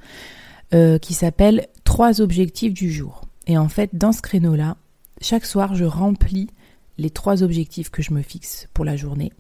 qui 1.03 1.15
s'appelle 1.15 1.67
trois 1.83 2.21
objectifs 2.21 2.73
du 2.73 2.93
jour. 2.93 3.23
Et 3.49 3.59
en 3.59 3.69
fait, 3.69 3.91
dans 3.93 4.13
ce 4.13 4.23
créneau-là, 4.23 4.77
chaque 5.21 5.45
soir, 5.45 5.75
je 5.75 5.85
remplis 5.85 6.49
les 7.01 7.11
trois 7.11 7.43
objectifs 7.43 7.91
que 7.91 8.03
je 8.03 8.13
me 8.13 8.23
fixe 8.23 8.69
pour 8.75 8.85
la 8.85 8.97
journée. 8.97 9.33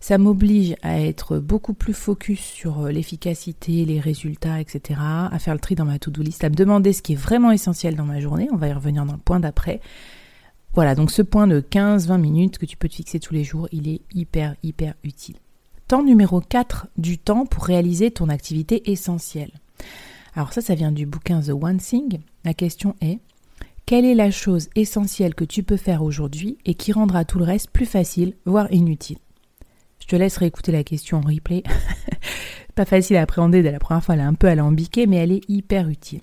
Ça 0.00 0.18
m'oblige 0.18 0.76
à 0.82 1.00
être 1.00 1.38
beaucoup 1.38 1.74
plus 1.74 1.92
focus 1.92 2.40
sur 2.40 2.86
euh, 2.86 2.90
l'efficacité, 2.90 3.84
les 3.84 4.00
résultats, 4.00 4.60
etc., 4.60 5.00
à 5.00 5.38
faire 5.38 5.54
le 5.54 5.60
tri 5.60 5.74
dans 5.74 5.84
ma 5.84 5.98
to-do 5.98 6.22
list, 6.22 6.44
à 6.44 6.48
me 6.48 6.54
demander 6.54 6.92
ce 6.92 7.02
qui 7.02 7.14
est 7.14 7.16
vraiment 7.16 7.50
essentiel 7.50 7.96
dans 7.96 8.04
ma 8.04 8.20
journée. 8.20 8.48
On 8.52 8.56
va 8.56 8.68
y 8.68 8.72
revenir 8.72 9.04
dans 9.04 9.14
le 9.14 9.18
point 9.18 9.40
d'après. 9.40 9.80
Voilà, 10.74 10.94
donc 10.94 11.10
ce 11.10 11.22
point 11.22 11.46
de 11.46 11.60
15-20 11.60 12.20
minutes 12.20 12.58
que 12.58 12.66
tu 12.66 12.76
peux 12.76 12.88
te 12.88 12.94
fixer 12.94 13.18
tous 13.18 13.34
les 13.34 13.42
jours, 13.42 13.68
il 13.72 13.88
est 13.88 14.00
hyper, 14.14 14.54
hyper 14.62 14.94
utile. 15.02 15.36
Temps 15.88 16.04
numéro 16.04 16.40
4 16.40 16.86
du 16.98 17.18
temps 17.18 17.46
pour 17.46 17.64
réaliser 17.64 18.10
ton 18.10 18.28
activité 18.28 18.90
essentielle. 18.92 19.50
Alors 20.34 20.52
ça, 20.52 20.60
ça 20.60 20.76
vient 20.76 20.92
du 20.92 21.04
bouquin 21.04 21.40
The 21.40 21.50
One 21.50 21.78
Thing. 21.78 22.20
La 22.44 22.54
question 22.54 22.94
est, 23.00 23.18
quelle 23.88 24.04
est 24.04 24.14
la 24.14 24.30
chose 24.30 24.68
essentielle 24.74 25.34
que 25.34 25.46
tu 25.46 25.62
peux 25.62 25.78
faire 25.78 26.02
aujourd'hui 26.02 26.58
et 26.66 26.74
qui 26.74 26.92
rendra 26.92 27.24
tout 27.24 27.38
le 27.38 27.46
reste 27.46 27.70
plus 27.70 27.86
facile, 27.86 28.34
voire 28.44 28.70
inutile? 28.70 29.16
Je 29.98 30.06
te 30.06 30.14
laisse 30.14 30.36
réécouter 30.36 30.72
la 30.72 30.84
question 30.84 31.16
en 31.16 31.20
replay. 31.22 31.62
Pas 32.74 32.84
facile 32.84 33.16
à 33.16 33.22
appréhender 33.22 33.62
dès 33.62 33.72
la 33.72 33.78
première 33.78 34.04
fois, 34.04 34.14
elle 34.14 34.20
est 34.20 34.24
un 34.24 34.34
peu 34.34 34.46
alambiquée, 34.46 35.06
mais 35.06 35.16
elle 35.16 35.32
est 35.32 35.48
hyper 35.48 35.88
utile. 35.88 36.20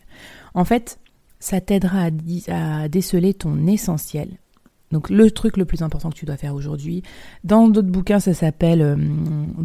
En 0.54 0.64
fait, 0.64 1.00
ça 1.40 1.60
t'aidera 1.60 2.10
à, 2.50 2.88
déceler 2.88 3.34
ton 3.34 3.66
essentiel. 3.66 4.38
Donc 4.92 5.10
le 5.10 5.32
truc 5.32 5.58
le 5.58 5.66
plus 5.66 5.82
important 5.82 6.12
que 6.12 6.16
tu 6.16 6.26
dois 6.26 6.38
faire 6.38 6.54
aujourd'hui. 6.54 7.02
Dans 7.44 7.68
d'autres 7.68 7.90
bouquins, 7.90 8.20
ça 8.20 8.36
s'appelle 8.36 8.84
euh, 8.84 8.96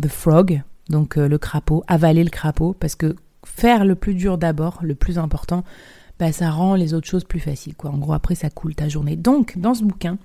The 0.01 0.09
Frog, 0.09 0.63
donc 0.89 1.19
euh, 1.19 1.29
le 1.29 1.37
crapaud, 1.37 1.85
avaler 1.87 2.25
le 2.25 2.31
crapaud, 2.31 2.75
parce 2.81 2.95
que 2.95 3.15
faire 3.45 3.85
le 3.85 3.95
plus 3.95 4.15
dur 4.15 4.39
d'abord, 4.39 4.79
le 4.81 4.95
plus 4.95 5.19
important, 5.19 5.65
bah, 6.21 6.33
ça 6.33 6.51
rend 6.51 6.75
les 6.75 6.93
autres 6.93 7.09
choses 7.09 7.25
plus 7.25 7.41
faciles. 7.41 7.75
Quoi. 7.75 7.91
En 7.91 7.97
gros, 7.97 8.13
après, 8.13 8.35
ça 8.35 8.51
coule 8.51 8.75
ta 8.75 8.91
journée. 8.91 9.17
Donc, 9.17 9.59
dans 9.59 9.73
ce 9.73 9.83
bouquin, 9.83 10.19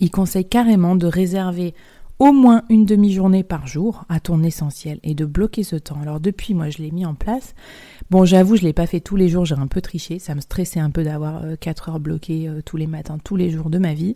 il 0.00 0.10
conseille 0.10 0.44
carrément 0.44 0.96
de 0.96 1.06
réserver 1.06 1.74
au 2.22 2.30
moins 2.30 2.62
une 2.68 2.86
demi-journée 2.86 3.42
par 3.42 3.66
jour 3.66 4.04
à 4.08 4.20
ton 4.20 4.44
essentiel 4.44 5.00
et 5.02 5.12
de 5.12 5.24
bloquer 5.24 5.64
ce 5.64 5.74
temps. 5.74 6.00
Alors 6.00 6.20
depuis, 6.20 6.54
moi, 6.54 6.70
je 6.70 6.78
l'ai 6.78 6.92
mis 6.92 7.04
en 7.04 7.14
place. 7.14 7.56
Bon, 8.10 8.24
j'avoue, 8.24 8.54
je 8.54 8.62
l'ai 8.62 8.72
pas 8.72 8.86
fait 8.86 9.00
tous 9.00 9.16
les 9.16 9.28
jours, 9.28 9.44
j'ai 9.44 9.56
un 9.56 9.66
peu 9.66 9.80
triché. 9.80 10.20
Ça 10.20 10.36
me 10.36 10.40
stressait 10.40 10.78
un 10.78 10.90
peu 10.90 11.02
d'avoir 11.02 11.42
4 11.58 11.88
euh, 11.88 11.90
heures 11.90 11.98
bloquées 11.98 12.48
euh, 12.48 12.62
tous 12.64 12.76
les 12.76 12.86
matins, 12.86 13.18
tous 13.18 13.34
les 13.34 13.50
jours 13.50 13.70
de 13.70 13.78
ma 13.78 13.92
vie. 13.92 14.14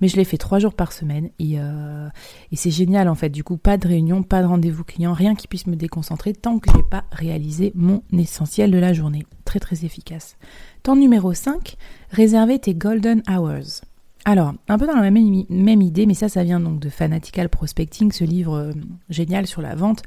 Mais 0.00 0.08
je 0.08 0.16
l'ai 0.16 0.24
fait 0.24 0.36
3 0.36 0.58
jours 0.58 0.74
par 0.74 0.90
semaine 0.90 1.30
et, 1.38 1.60
euh, 1.60 2.08
et 2.50 2.56
c'est 2.56 2.72
génial 2.72 3.08
en 3.08 3.14
fait. 3.14 3.28
Du 3.28 3.44
coup, 3.44 3.56
pas 3.56 3.76
de 3.76 3.86
réunion, 3.86 4.24
pas 4.24 4.42
de 4.42 4.48
rendez-vous 4.48 4.82
client, 4.82 5.12
rien 5.12 5.36
qui 5.36 5.46
puisse 5.46 5.68
me 5.68 5.76
déconcentrer 5.76 6.32
tant 6.32 6.58
que 6.58 6.72
j'ai 6.74 6.82
pas 6.82 7.04
réalisé 7.12 7.70
mon 7.76 8.02
essentiel 8.12 8.72
de 8.72 8.78
la 8.78 8.92
journée. 8.92 9.26
Très 9.44 9.60
très 9.60 9.84
efficace. 9.84 10.36
Temps 10.82 10.96
numéro 10.96 11.32
5, 11.32 11.76
réserver 12.10 12.58
tes 12.58 12.74
golden 12.74 13.22
hours. 13.30 13.82
Alors, 14.24 14.54
un 14.68 14.78
peu 14.78 14.86
dans 14.86 14.94
la 14.96 15.10
même, 15.10 15.82
idée, 15.82 16.06
mais 16.06 16.14
ça, 16.14 16.28
ça 16.28 16.44
vient 16.44 16.60
donc 16.60 16.80
de 16.80 16.88
Fanatical 16.88 17.48
Prospecting, 17.50 18.10
ce 18.10 18.24
livre 18.24 18.54
euh, 18.54 18.72
génial 19.10 19.46
sur 19.46 19.60
la 19.60 19.74
vente. 19.74 20.02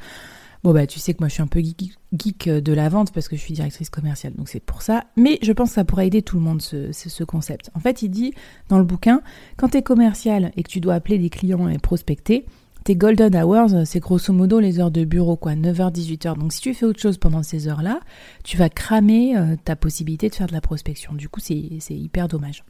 Bon, 0.63 0.74
bah, 0.74 0.88
tu 0.88 1.00
sais 1.00 1.13
que 1.13 1.19
moi, 1.19 1.27
je 1.27 1.36
suis 1.36 1.43
un 1.43 1.47
peu 1.47 1.62
geek, 1.62 2.50
de 2.50 2.74
la 2.74 2.89
vente 2.89 3.12
parce 3.13 3.27
que 3.27 3.36
je 3.36 3.41
suis 3.41 3.53
directrice 3.53 3.91
commerciale, 3.91 4.33
donc 4.33 4.50
c'est 4.50 4.59
pour 4.59 4.81
ça. 4.81 5.03
Mais 5.15 5.38
je 5.43 5.51
pense 5.51 5.69
que 5.69 5.75
ça 5.75 5.86
pourrait 5.86 6.07
aider 6.07 6.24
tout 6.24 6.38
le 6.38 6.41
monde, 6.41 6.63
ce, 6.63 6.91
ce 6.91 7.24
concept. 7.24 7.69
En 7.75 7.79
fait, 7.79 8.01
il 8.01 8.09
dit 8.09 8.33
dans 8.69 8.79
le 8.79 8.83
bouquin, 8.83 9.21
quand 9.55 9.69
tu 9.69 9.77
es 9.77 9.83
commercial 9.83 10.51
et 10.57 10.63
que 10.63 10.69
tu 10.69 10.79
dois 10.79 10.95
appeler 10.95 11.19
des 11.19 11.29
clients 11.29 11.69
et 11.69 11.77
prospecter, 11.77 12.45
tes 12.86 12.95
golden 12.95 13.36
hours, 13.36 13.86
c'est 13.86 14.00
grosso 14.00 14.33
modo 14.33 14.59
les 14.59 14.79
heures 14.79 14.91
de 14.91 15.03
bureau, 15.03 15.36
quoi, 15.36 15.53
9h, 15.53 15.93
18h. 15.93 16.39
Donc 16.39 16.53
si 16.53 16.62
tu 16.62 16.74
fais 16.74 16.86
autre 16.86 17.01
chose 17.01 17.17
pendant 17.17 17.43
ces 17.43 17.67
heures-là, 17.67 18.00
tu 18.43 18.57
vas 18.57 18.69
cramer 18.69 19.38
euh, 19.38 19.55
ta 19.63 19.75
possibilité 19.75 20.29
de 20.29 20.36
faire 20.36 20.47
de 20.47 20.53
la 20.53 20.62
prospection. 20.62 21.13
Du 21.13 21.29
coup, 21.29 21.39
c'est 21.39 21.53
hyper 21.89 22.29
dommage. 22.29 22.63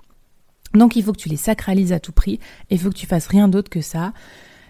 Donc 0.74 0.96
il 0.96 1.04
faut 1.04 1.14
que 1.14 1.18
tu 1.18 1.30
les 1.30 1.38
sacralises 1.38 1.94
à 1.94 2.00
tout 2.00 2.12
prix 2.12 2.40
et 2.70 2.76
il 2.76 2.80
faut 2.80 2.90
que 2.90 2.96
tu 2.96 3.08
fasses 3.08 3.28
rien 3.28 3.48
d'autre 3.48 3.70
que 3.70 3.82
ça. 3.82 4.14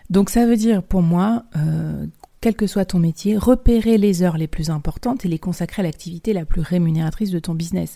Donc 0.10 0.30
ça 0.30 0.46
veut 0.46 0.56
dire 0.56 0.84
pour 0.84 1.01
moi, 1.01 1.44
euh, 1.58 2.06
quel 2.39 2.56
que 2.56 2.68
soit 2.68 2.86
ton 2.86 3.00
métier, 3.00 3.38
repérer 3.38 3.98
les 3.98 4.24
heures 4.24 4.38
les 4.38 4.48
plus 4.48 4.70
importantes 4.70 5.25
et 5.25 5.27
les 5.27 5.39
consacrer 5.39 5.82
à 5.82 5.84
l'activité 5.84 6.34
la 6.34 6.46
plus 6.46 6.62
rémunératrice 6.62 7.32
de 7.32 7.39
ton 7.39 7.56
business. 7.56 7.96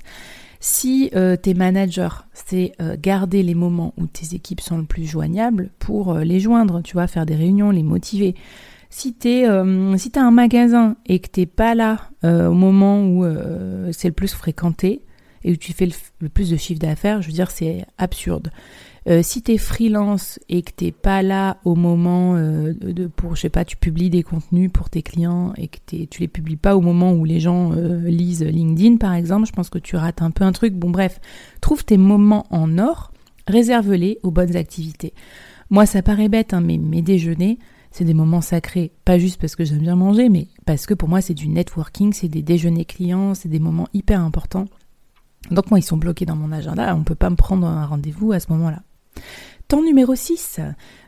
Si 0.59 1.09
euh, 1.15 1.35
tes 1.37 1.53
managers, 1.53 2.25
c'est 2.33 2.73
euh, 2.81 2.95
garder 2.99 3.43
les 3.43 3.55
moments 3.55 3.93
où 3.97 4.07
tes 4.07 4.35
équipes 4.35 4.61
sont 4.61 4.77
le 4.77 4.83
plus 4.83 5.05
joignables 5.05 5.69
pour 5.79 6.15
les 6.15 6.39
joindre, 6.39 6.81
tu 6.81 6.93
vois, 6.93 7.07
faire 7.07 7.25
des 7.25 7.35
réunions, 7.35 7.71
les 7.71 7.83
motiver. 7.83 8.35
Si 8.89 9.13
t'es 9.13 9.45
un 9.45 10.31
magasin 10.31 10.97
et 11.05 11.19
que 11.19 11.29
t'es 11.29 11.45
pas 11.45 11.75
là 11.75 12.09
au 12.23 12.53
moment 12.53 13.05
où 13.05 13.23
c'est 13.93 14.09
le 14.09 14.13
plus 14.13 14.33
fréquenté, 14.33 15.01
et 15.43 15.53
où 15.53 15.55
tu 15.55 15.73
fais 15.73 15.87
le, 16.19 16.29
plus 16.29 16.49
de 16.49 16.57
chiffre 16.57 16.79
d'affaires, 16.79 17.21
je 17.21 17.27
veux 17.27 17.33
dire, 17.33 17.51
c'est 17.51 17.85
absurde. 17.97 18.51
Euh, 19.09 19.21
si 19.23 19.41
tu 19.41 19.53
es 19.53 19.57
freelance 19.57 20.39
et 20.47 20.61
que 20.61 20.71
t'es 20.71 20.91
pas 20.91 21.23
là 21.23 21.57
au 21.65 21.73
moment 21.73 22.35
euh, 22.35 22.73
de 22.79 23.07
pour 23.07 23.35
je 23.35 23.41
sais 23.41 23.49
pas 23.49 23.65
tu 23.65 23.75
publies 23.75 24.11
des 24.11 24.21
contenus 24.21 24.69
pour 24.71 24.91
tes 24.91 25.01
clients 25.01 25.53
et 25.57 25.69
que 25.69 25.79
tu 26.05 26.21
les 26.21 26.27
publies 26.27 26.55
pas 26.55 26.77
au 26.77 26.81
moment 26.81 27.11
où 27.11 27.25
les 27.25 27.39
gens 27.39 27.71
euh, 27.71 28.07
lisent 28.07 28.43
LinkedIn 28.43 28.97
par 28.97 29.15
exemple, 29.15 29.47
je 29.47 29.53
pense 29.53 29.71
que 29.71 29.79
tu 29.79 29.95
rates 29.95 30.21
un 30.21 30.29
peu 30.29 30.43
un 30.43 30.51
truc. 30.51 30.75
Bon 30.75 30.91
bref, 30.91 31.19
trouve 31.61 31.83
tes 31.83 31.97
moments 31.97 32.45
en 32.51 32.77
or, 32.77 33.11
réserve-les 33.47 34.19
aux 34.21 34.29
bonnes 34.29 34.55
activités. 34.55 35.13
Moi 35.71 35.87
ça 35.87 36.03
paraît 36.03 36.29
bête 36.29 36.53
hein, 36.53 36.61
mais 36.61 36.77
mes 36.77 37.01
déjeuners 37.01 37.57
c'est 37.89 38.05
des 38.05 38.13
moments 38.13 38.41
sacrés, 38.41 38.91
pas 39.03 39.17
juste 39.17 39.41
parce 39.41 39.55
que 39.55 39.65
j'aime 39.65 39.79
bien 39.79 39.95
manger, 39.95 40.29
mais 40.29 40.47
parce 40.65 40.85
que 40.85 40.93
pour 40.93 41.09
moi 41.09 41.21
c'est 41.21 41.33
du 41.33 41.49
networking, 41.49 42.13
c'est 42.13 42.29
des 42.29 42.43
déjeuners 42.43 42.85
clients, 42.85 43.33
c'est 43.33 43.49
des 43.49 43.59
moments 43.59 43.87
hyper 43.93 44.21
importants. 44.21 44.67
Donc 45.49 45.69
moi, 45.71 45.79
ils 45.79 45.83
sont 45.83 45.97
bloqués 45.97 46.25
dans 46.25 46.35
mon 46.35 46.51
agenda, 46.51 46.93
on 46.95 46.99
ne 46.99 47.03
peut 47.03 47.15
pas 47.15 47.29
me 47.29 47.35
prendre 47.35 47.65
un 47.65 47.85
rendez-vous 47.85 48.31
à 48.31 48.39
ce 48.39 48.51
moment-là. 48.51 48.83
Temps 49.67 49.81
numéro 49.81 50.15
6, 50.15 50.59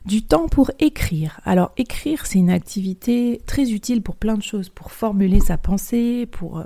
du 0.05 0.21
temps 0.21 0.47
pour 0.47 0.71
écrire. 0.79 1.41
Alors 1.43 1.73
écrire, 1.77 2.25
c'est 2.25 2.39
une 2.39 2.49
activité 2.49 3.41
très 3.45 3.71
utile 3.71 4.01
pour 4.01 4.15
plein 4.15 4.35
de 4.35 4.41
choses, 4.41 4.69
pour 4.69 4.91
formuler 4.91 5.39
sa 5.41 5.57
pensée, 5.57 6.25
pour, 6.25 6.59
euh, 6.59 6.63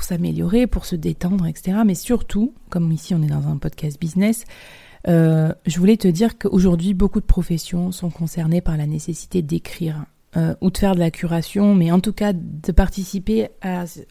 s'améliorer, 0.00 0.66
pour 0.66 0.84
se 0.84 0.96
détendre, 0.96 1.46
etc. 1.46 1.78
Mais 1.84 1.94
surtout, 1.94 2.54
comme 2.68 2.92
ici 2.92 3.14
on 3.14 3.22
est 3.22 3.28
dans 3.28 3.48
un 3.48 3.56
podcast 3.56 3.98
business, 4.00 4.44
euh, 5.08 5.52
je 5.66 5.78
voulais 5.78 5.96
te 5.96 6.08
dire 6.08 6.38
qu'aujourd'hui, 6.38 6.94
beaucoup 6.94 7.20
de 7.20 7.26
professions 7.26 7.90
sont 7.90 8.10
concernées 8.10 8.60
par 8.60 8.76
la 8.76 8.86
nécessité 8.86 9.42
d'écrire 9.42 10.04
euh, 10.36 10.54
ou 10.60 10.70
de 10.70 10.76
faire 10.76 10.94
de 10.94 11.00
la 11.00 11.10
curation, 11.10 11.74
mais 11.74 11.90
en 11.90 12.00
tout 12.00 12.12
cas 12.12 12.32
de 12.34 12.72
participer 12.72 13.48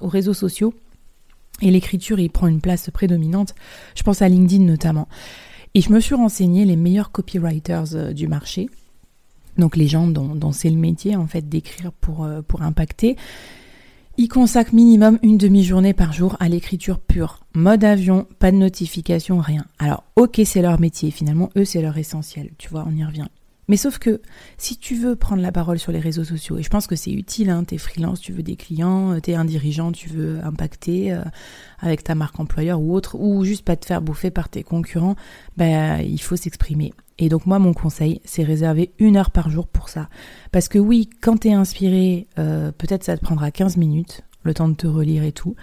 aux 0.01 0.07
réseaux 0.07 0.33
sociaux 0.33 0.73
et 1.61 1.71
l'écriture, 1.71 2.19
il 2.19 2.29
prend 2.29 2.47
une 2.47 2.61
place 2.61 2.89
prédominante. 2.91 3.55
Je 3.95 4.03
pense 4.03 4.21
à 4.21 4.29
LinkedIn 4.29 4.63
notamment. 4.63 5.07
Et 5.73 5.81
je 5.81 5.91
me 5.91 5.99
suis 5.99 6.15
renseigné 6.15 6.65
les 6.65 6.75
meilleurs 6.75 7.11
copywriters 7.11 7.95
euh, 7.95 8.13
du 8.13 8.27
marché. 8.27 8.69
Donc 9.57 9.75
les 9.75 9.87
gens 9.87 10.07
dont, 10.07 10.51
c'est 10.51 10.69
le 10.69 10.77
métier 10.77 11.15
en 11.15 11.27
fait 11.27 11.47
d'écrire 11.47 11.91
pour, 11.91 12.23
euh, 12.23 12.41
pour 12.41 12.61
impacter. 12.61 13.15
Ils 14.19 14.27
consacrent 14.27 14.73
minimum 14.73 15.19
une 15.21 15.37
demi-journée 15.37 15.93
par 15.93 16.13
jour 16.13 16.37
à 16.39 16.49
l'écriture 16.49 16.99
pure. 16.99 17.45
Mode 17.53 17.83
avion, 17.83 18.27
pas 18.39 18.51
de 18.51 18.57
notification, 18.57 19.39
rien. 19.39 19.65
Alors 19.77 20.03
ok 20.15 20.41
c'est 20.45 20.61
leur 20.61 20.79
métier, 20.79 21.11
finalement 21.11 21.49
eux 21.55 21.65
c'est 21.65 21.81
leur 21.81 21.97
essentiel, 21.97 22.51
tu 22.57 22.69
vois, 22.69 22.85
on 22.87 22.95
y 22.95 23.03
revient. 23.03 23.27
Mais 23.67 23.77
sauf 23.77 23.99
que 23.99 24.21
si 24.57 24.77
tu 24.77 24.95
veux 24.95 25.15
prendre 25.15 25.41
la 25.41 25.51
parole 25.51 25.77
sur 25.77 25.91
les 25.91 25.99
réseaux 25.99 26.23
sociaux, 26.23 26.57
et 26.57 26.63
je 26.63 26.69
pense 26.69 26.87
que 26.87 26.95
c'est 26.95 27.11
utile, 27.11 27.49
hein, 27.49 27.63
t'es 27.65 27.77
freelance, 27.77 28.21
tu 28.21 28.31
veux 28.31 28.43
des 28.43 28.55
clients, 28.55 29.13
euh, 29.13 29.19
t'es 29.19 29.35
un 29.35 29.45
dirigeant, 29.45 29.91
tu 29.91 30.07
veux 30.09 30.39
impacter 30.43 31.11
euh, 31.11 31.21
avec 31.79 32.03
ta 32.03 32.15
marque 32.15 32.39
employeur 32.39 32.79
ou 32.79 32.93
autre, 32.93 33.15
ou 33.19 33.43
juste 33.43 33.65
pas 33.65 33.75
te 33.75 33.85
faire 33.85 34.01
bouffer 34.01 34.31
par 34.31 34.47
tes 34.49 34.63
concurrents, 34.63 35.15
ben 35.57 35.99
il 35.99 36.21
faut 36.21 36.37
s'exprimer. 36.37 36.93
Et 37.19 37.29
donc 37.29 37.45
moi 37.45 37.59
mon 37.59 37.73
conseil, 37.73 38.21
c'est 38.23 38.43
réserver 38.43 38.93
une 38.99 39.17
heure 39.17 39.31
par 39.31 39.49
jour 39.49 39.67
pour 39.67 39.89
ça. 39.89 40.07
Parce 40.51 40.69
que 40.69 40.79
oui, 40.79 41.09
quand 41.21 41.37
t'es 41.37 41.53
inspiré, 41.53 42.27
euh, 42.39 42.71
peut-être 42.71 43.03
ça 43.03 43.17
te 43.17 43.23
prendra 43.23 43.51
15 43.51 43.75
minutes, 43.77 44.21
le 44.43 44.53
temps 44.53 44.69
de 44.69 44.75
te 44.75 44.87
relire 44.87 45.23
et 45.23 45.33
tout. 45.33 45.55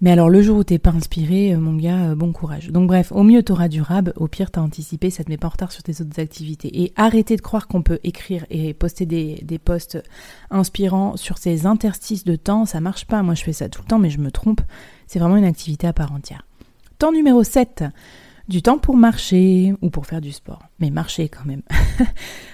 Mais 0.00 0.10
alors 0.10 0.28
le 0.28 0.42
jour 0.42 0.58
où 0.58 0.64
t'es 0.64 0.78
pas 0.78 0.90
inspiré, 0.90 1.54
euh, 1.54 1.58
mon 1.58 1.74
gars, 1.76 2.10
euh, 2.10 2.14
bon 2.14 2.32
courage. 2.32 2.68
Donc 2.68 2.88
bref, 2.88 3.12
au 3.12 3.22
mieux 3.22 3.42
t'auras 3.42 3.68
du 3.68 3.80
rab, 3.80 4.12
au 4.16 4.28
pire 4.28 4.50
t'as 4.50 4.60
anticipé, 4.60 5.10
ça 5.10 5.24
te 5.24 5.30
met 5.30 5.36
pas 5.36 5.46
en 5.46 5.50
retard 5.50 5.72
sur 5.72 5.82
tes 5.82 6.00
autres 6.00 6.20
activités. 6.20 6.82
Et 6.82 6.92
arrêtez 6.96 7.36
de 7.36 7.40
croire 7.40 7.68
qu'on 7.68 7.82
peut 7.82 8.00
écrire 8.04 8.44
et 8.50 8.74
poster 8.74 9.06
des, 9.06 9.58
posts 9.64 10.02
inspirants 10.50 11.16
sur 11.16 11.38
ces 11.38 11.66
interstices 11.66 12.24
de 12.24 12.36
temps, 12.36 12.66
ça 12.66 12.80
marche 12.80 13.06
pas. 13.06 13.22
Moi 13.22 13.34
je 13.34 13.44
fais 13.44 13.52
ça 13.52 13.68
tout 13.68 13.82
le 13.82 13.88
temps, 13.88 13.98
mais 13.98 14.10
je 14.10 14.18
me 14.18 14.30
trompe. 14.30 14.60
C'est 15.06 15.18
vraiment 15.18 15.36
une 15.36 15.44
activité 15.44 15.86
à 15.86 15.92
part 15.92 16.12
entière. 16.12 16.46
Temps 16.98 17.12
numéro 17.12 17.42
7 17.42 17.84
du 18.48 18.60
temps 18.60 18.78
pour 18.78 18.96
marcher 18.96 19.74
ou 19.80 19.90
pour 19.90 20.06
faire 20.06 20.20
du 20.20 20.32
sport. 20.32 20.62
Mais 20.78 20.90
marcher 20.90 21.28
quand 21.28 21.44
même. 21.44 21.62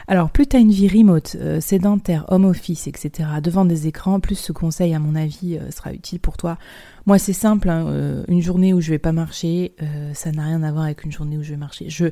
Alors 0.09 0.31
plus 0.31 0.47
tu 0.47 0.57
as 0.57 0.61
une 0.61 0.71
vie 0.71 0.89
remote, 0.89 1.37
euh, 1.41 1.61
sédentaire, 1.61 2.25
home 2.29 2.45
office, 2.45 2.87
etc. 2.87 3.29
devant 3.43 3.65
des 3.65 3.87
écrans, 3.87 4.21
plus 4.21 4.37
ce 4.37 4.53
conseil 4.53 4.95
à 4.95 4.99
mon 4.99 5.17
avis 5.17 5.59
euh, 5.59 5.71
sera 5.71 5.93
utile 5.93 6.21
pour 6.21 6.37
toi. 6.37 6.59
Moi 7.07 7.19
c'est 7.19 7.33
simple, 7.33 7.69
hein, 7.69 7.87
euh, 7.89 8.25
une 8.29 8.43
journée 8.43 8.73
où 8.73 8.81
je 8.81 8.91
vais 8.91 8.99
pas 8.99 9.13
marcher, 9.13 9.75
ça 10.13 10.31
n'a 10.33 10.45
rien 10.45 10.63
à 10.63 10.71
voir 10.71 10.85
avec 10.85 11.05
une 11.05 11.13
journée 11.13 11.37
où 11.39 11.43
je 11.43 11.51
vais 11.51 11.57
marcher. 11.57 11.89
Je, 11.89 12.07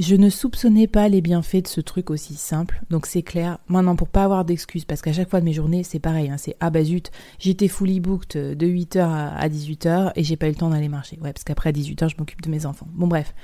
je 0.00 0.16
ne 0.16 0.30
soupçonnais 0.30 0.86
pas 0.86 1.08
les 1.08 1.20
bienfaits 1.20 1.62
de 1.64 1.68
ce 1.68 1.80
truc 1.80 2.10
aussi 2.10 2.34
simple, 2.34 2.80
donc 2.88 3.06
c'est 3.06 3.22
clair. 3.22 3.58
Maintenant, 3.68 3.96
pour 3.96 4.08
pas 4.08 4.24
avoir 4.24 4.46
d'excuses, 4.46 4.86
parce 4.86 5.02
qu'à 5.02 5.12
chaque 5.12 5.28
fois 5.28 5.40
de 5.40 5.44
mes 5.44 5.52
journées, 5.52 5.82
c'est 5.82 5.98
pareil, 5.98 6.30
hein, 6.30 6.36
c'est 6.38 6.56
ah 6.60 6.70
bah 6.70 6.82
zut, 6.82 7.10
j'étais 7.38 7.68
fully 7.68 8.00
booked 8.00 8.56
de 8.56 8.66
8h 8.66 9.00
à 9.00 9.48
18h 9.48 10.12
et 10.16 10.24
j'ai 10.24 10.36
pas 10.36 10.46
eu 10.46 10.50
le 10.50 10.56
temps 10.56 10.70
d'aller 10.70 10.88
marcher. 10.88 11.18
Ouais, 11.20 11.32
parce 11.32 11.44
qu'après 11.44 11.68
à 11.68 11.72
18h, 11.72 12.08
je 12.08 12.16
m'occupe 12.18 12.40
de 12.40 12.50
mes 12.50 12.64
enfants. 12.64 12.88
Bon, 12.94 13.06
bref. 13.06 13.34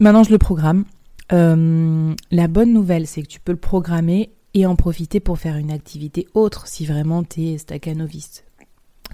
Maintenant, 0.00 0.24
je 0.24 0.30
le 0.30 0.38
programme. 0.38 0.84
Euh, 1.32 2.14
la 2.32 2.48
bonne 2.48 2.72
nouvelle, 2.72 3.06
c'est 3.06 3.22
que 3.22 3.28
tu 3.28 3.40
peux 3.40 3.52
le 3.52 3.58
programmer 3.58 4.30
et 4.54 4.66
en 4.66 4.74
profiter 4.74 5.20
pour 5.20 5.38
faire 5.38 5.56
une 5.56 5.70
activité 5.70 6.26
autre 6.34 6.66
si 6.66 6.84
vraiment 6.84 7.22
t'es 7.22 7.58
staccanoviste. 7.58 8.44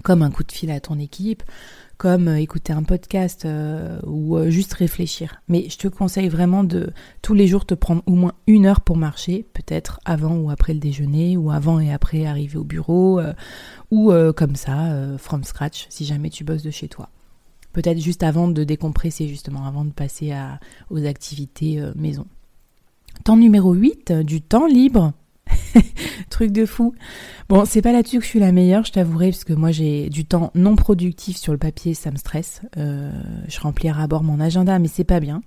Comme 0.01 0.23
un 0.23 0.31
coup 0.31 0.43
de 0.43 0.51
fil 0.51 0.71
à 0.71 0.79
ton 0.79 0.97
équipe, 0.97 1.43
comme 1.97 2.27
euh, 2.27 2.39
écouter 2.39 2.73
un 2.73 2.83
podcast 2.83 3.45
euh, 3.45 3.99
ou 4.05 4.37
euh, 4.37 4.49
juste 4.49 4.73
réfléchir. 4.73 5.41
Mais 5.47 5.69
je 5.69 5.77
te 5.77 5.87
conseille 5.87 6.29
vraiment 6.29 6.63
de 6.63 6.91
tous 7.21 7.33
les 7.33 7.47
jours 7.47 7.65
te 7.65 7.73
prendre 7.73 8.03
au 8.05 8.13
moins 8.13 8.33
une 8.47 8.65
heure 8.65 8.81
pour 8.81 8.97
marcher, 8.97 9.45
peut-être 9.53 9.99
avant 10.05 10.35
ou 10.35 10.49
après 10.49 10.73
le 10.73 10.79
déjeuner, 10.79 11.37
ou 11.37 11.51
avant 11.51 11.79
et 11.79 11.93
après 11.93 12.25
arriver 12.25 12.57
au 12.57 12.63
bureau, 12.63 13.21
ou 13.91 14.11
comme 14.35 14.55
ça, 14.55 15.17
from 15.17 15.43
scratch, 15.43 15.85
si 15.89 16.05
jamais 16.05 16.29
tu 16.29 16.43
bosses 16.43 16.63
de 16.63 16.71
chez 16.71 16.87
toi. 16.87 17.09
Peut-être 17.71 17.99
juste 17.99 18.23
avant 18.23 18.47
de 18.47 18.63
décompresser, 18.63 19.27
justement, 19.27 19.65
avant 19.65 19.85
de 19.85 19.91
passer 19.91 20.31
à, 20.31 20.59
aux 20.89 21.05
activités 21.05 21.81
maison. 21.95 22.25
Temps 23.23 23.37
numéro 23.37 23.73
8, 23.73 24.11
du 24.11 24.41
temps 24.41 24.67
libre. 24.67 25.13
Truc 26.29 26.51
de 26.51 26.65
fou. 26.65 26.93
Bon, 27.49 27.65
c'est 27.65 27.81
pas 27.81 27.91
là-dessus 27.91 28.19
que 28.19 28.23
je 28.23 28.29
suis 28.29 28.39
la 28.39 28.51
meilleure, 28.51 28.85
je 28.85 28.91
t'avouerai, 28.91 29.29
parce 29.29 29.43
que 29.43 29.53
moi 29.53 29.71
j'ai 29.71 30.09
du 30.09 30.25
temps 30.25 30.51
non 30.55 30.75
productif 30.75 31.37
sur 31.37 31.51
le 31.51 31.57
papier, 31.57 31.93
ça 31.93 32.11
me 32.11 32.17
stresse. 32.17 32.61
Euh, 32.77 33.11
je 33.47 33.59
remplis 33.59 33.89
à 33.89 34.07
bord 34.07 34.23
mon 34.23 34.39
agenda, 34.39 34.79
mais 34.79 34.87
c'est 34.87 35.03
pas 35.03 35.19
bien. 35.19 35.41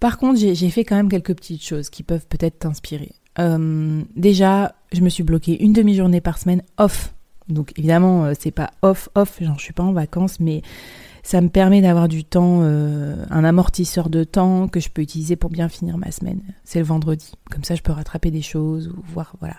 Par 0.00 0.18
contre, 0.18 0.38
j'ai 0.38 0.70
fait 0.70 0.84
quand 0.84 0.94
même 0.96 1.08
quelques 1.08 1.34
petites 1.34 1.64
choses 1.64 1.90
qui 1.90 2.04
peuvent 2.04 2.26
peut-être 2.28 2.60
t'inspirer. 2.60 3.12
Euh, 3.40 4.02
déjà, 4.14 4.74
je 4.92 5.00
me 5.00 5.08
suis 5.08 5.24
bloqué 5.24 5.62
une 5.62 5.72
demi-journée 5.72 6.20
par 6.20 6.38
semaine 6.38 6.62
off. 6.76 7.14
Donc 7.48 7.72
évidemment, 7.76 8.26
euh, 8.26 8.32
c'est 8.38 8.50
pas 8.50 8.70
off 8.82 9.08
off, 9.14 9.42
genre 9.42 9.58
je 9.58 9.64
suis 9.64 9.72
pas 9.72 9.82
en 9.82 9.92
vacances, 9.92 10.38
mais 10.38 10.62
Ça 11.22 11.40
me 11.40 11.48
permet 11.48 11.82
d'avoir 11.82 12.08
du 12.08 12.24
temps, 12.24 12.60
euh, 12.62 13.24
un 13.30 13.44
amortisseur 13.44 14.08
de 14.08 14.24
temps 14.24 14.68
que 14.68 14.80
je 14.80 14.88
peux 14.88 15.02
utiliser 15.02 15.36
pour 15.36 15.50
bien 15.50 15.68
finir 15.68 15.98
ma 15.98 16.10
semaine. 16.10 16.40
C'est 16.64 16.78
le 16.78 16.84
vendredi. 16.84 17.32
Comme 17.50 17.64
ça, 17.64 17.74
je 17.74 17.82
peux 17.82 17.92
rattraper 17.92 18.30
des 18.30 18.42
choses 18.42 18.88
ou 18.88 19.02
voir, 19.12 19.34
voilà. 19.40 19.56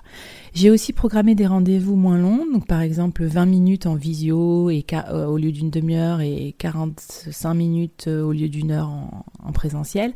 J'ai 0.54 0.70
aussi 0.72 0.94
programmé 0.94 1.36
des 1.36 1.48
rendez-vous 1.48 1.96
moins 1.96 2.18
longs. 2.18 2.46
Donc, 2.52 2.68
par 2.68 2.82
exemple, 2.82 3.24
20 3.24 3.46
minutes 3.46 3.86
en 3.86 3.96
visio 3.96 4.70
et 4.70 4.86
euh, 4.94 5.26
au 5.26 5.38
lieu 5.38 5.52
d'une 5.52 5.70
demi-heure 5.70 6.22
et 6.22 6.56
45 6.58 7.54
minutes 7.54 8.06
euh, 8.08 8.24
au 8.24 8.32
lieu 8.32 8.50
d'une 8.50 8.72
heure 8.72 8.90
en, 8.90 9.52
présentiel. 9.52 10.14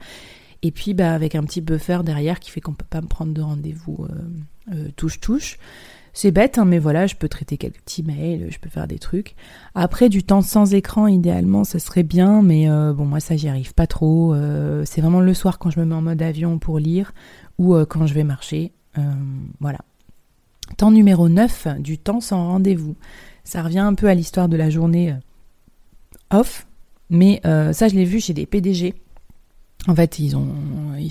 Et 0.62 0.72
puis, 0.72 0.94
bah, 0.94 1.14
avec 1.14 1.36
un 1.36 1.44
petit 1.44 1.62
buffer 1.62 2.00
derrière 2.06 2.40
qui 2.40 2.50
fait 2.50 2.62
qu'on 2.62 2.74
peut 2.74 2.86
pas 2.90 3.02
me 3.02 3.08
prendre 3.08 3.34
de 3.34 3.42
rendez-vous 3.42 4.08
touche-touche. 4.96 5.58
C'est 6.16 6.30
bête, 6.30 6.60
hein, 6.60 6.66
mais 6.66 6.78
voilà, 6.78 7.08
je 7.08 7.16
peux 7.16 7.28
traiter 7.28 7.58
quelques 7.58 7.82
petits 7.82 8.04
mails, 8.04 8.48
je 8.52 8.60
peux 8.60 8.70
faire 8.70 8.88
des 8.88 9.00
trucs. 9.00 9.36
Après, 9.74 10.10
du 10.10 10.24
temps 10.24 10.44
sans 10.44 10.76
écran, 10.76 11.08
idéalement, 11.08 11.64
ce 11.64 11.80
serait 11.80 12.04
bien, 12.04 12.44
mais 12.44 12.70
euh, 12.70 12.94
bon, 12.94 13.06
moi, 13.06 13.20
ça, 13.20 13.36
j'y 13.36 13.50
arrive 13.50 13.74
pas 13.74 13.88
trop. 13.88 14.36
Euh, 14.36 14.84
c'est 14.86 15.02
vraiment 15.02 15.22
le 15.22 15.34
soir 15.34 15.58
quand 15.58 15.72
je 15.72 15.80
me 15.80 15.86
mets 15.86 15.96
en 15.96 16.04
mode 16.04 16.22
avion 16.22 16.60
pour 16.60 16.78
lire 16.78 17.14
ou 17.58 17.74
euh, 17.74 17.86
quand 17.86 18.06
je 18.06 18.14
vais 18.14 18.24
marcher. 18.24 18.72
voilà. 19.60 19.80
Temps 20.78 20.92
numéro 20.92 21.30
9, 21.30 21.80
du 21.80 21.98
temps 21.98 22.22
sans 22.22 22.48
rendez-vous. 22.48 22.96
Ça 23.44 23.64
revient 23.64 23.80
un 23.80 23.96
peu 23.96 24.08
à 24.08 24.14
l'histoire 24.14 24.48
de 24.48 24.56
la 24.56 24.70
journée 24.70 25.16
off, 26.32 26.68
mais 27.10 27.42
ça, 27.44 27.88
je 27.88 27.96
l'ai 27.96 28.06
vu 28.06 28.20
chez 28.20 28.34
des 28.34 28.46
PDG. 28.46 28.94
En 29.88 29.96
fait, 29.96 30.20
ils 30.20 30.32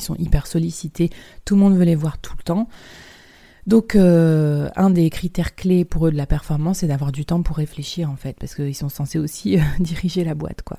sont 0.00 0.14
hyper 0.16 0.46
sollicités. 0.46 1.10
Tout 1.44 1.56
le 1.56 1.60
monde 1.60 1.76
veut 1.76 1.84
les 1.84 1.96
voir 1.96 2.18
tout 2.18 2.34
le 2.38 2.44
temps. 2.44 2.68
Donc, 3.66 3.94
euh, 3.94 4.68
un 4.74 4.90
des 4.90 5.08
critères 5.10 5.54
clés 5.54 5.84
pour 5.84 6.06
eux 6.06 6.10
de 6.10 6.16
la 6.16 6.26
performance, 6.26 6.78
c'est 6.78 6.88
d'avoir 6.88 7.12
du 7.12 7.24
temps 7.24 7.42
pour 7.42 7.56
réfléchir, 7.56 8.10
en 8.10 8.16
fait, 8.16 8.36
parce 8.38 8.54
qu'ils 8.54 8.74
sont 8.74 8.88
censés 8.88 9.18
aussi 9.18 9.58
euh, 9.58 9.62
diriger 9.80 10.24
la 10.24 10.34
boîte, 10.34 10.62
quoi. 10.62 10.78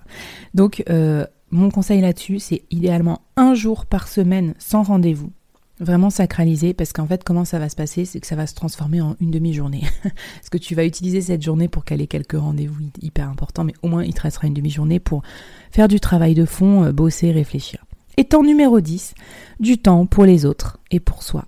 Donc, 0.53 0.83
euh, 0.89 1.25
mon 1.51 1.69
conseil 1.69 2.01
là-dessus, 2.01 2.39
c'est 2.39 2.63
idéalement 2.71 3.21
un 3.37 3.53
jour 3.53 3.85
par 3.85 4.07
semaine 4.07 4.53
sans 4.59 4.83
rendez-vous. 4.83 5.31
Vraiment 5.79 6.09
sacralisé, 6.09 6.73
parce 6.73 6.93
qu'en 6.93 7.07
fait, 7.07 7.23
comment 7.23 7.45
ça 7.45 7.57
va 7.57 7.69
se 7.69 7.75
passer, 7.75 8.05
c'est 8.05 8.19
que 8.19 8.27
ça 8.27 8.35
va 8.35 8.47
se 8.47 8.53
transformer 8.53 9.01
en 9.01 9.15
une 9.21 9.31
demi-journée. 9.31 9.83
parce 10.03 10.49
que 10.51 10.57
tu 10.57 10.75
vas 10.75 10.85
utiliser 10.85 11.21
cette 11.21 11.41
journée 11.41 11.69
pour 11.69 11.85
caler 11.85 12.07
quelques 12.07 12.37
rendez-vous 12.37 12.83
hyper 13.01 13.29
importants, 13.29 13.63
mais 13.63 13.73
au 13.81 13.87
moins, 13.87 14.03
il 14.03 14.13
te 14.13 14.21
restera 14.21 14.47
une 14.47 14.53
demi-journée 14.53 14.99
pour 14.99 15.23
faire 15.71 15.87
du 15.87 15.99
travail 15.99 16.35
de 16.35 16.45
fond, 16.45 16.91
bosser, 16.91 17.31
réfléchir. 17.31 17.85
Et 18.17 18.25
temps 18.25 18.43
numéro 18.43 18.79
10, 18.79 19.15
du 19.59 19.77
temps 19.79 20.05
pour 20.05 20.25
les 20.25 20.45
autres 20.45 20.77
et 20.91 20.99
pour 20.99 21.23
soi. 21.23 21.45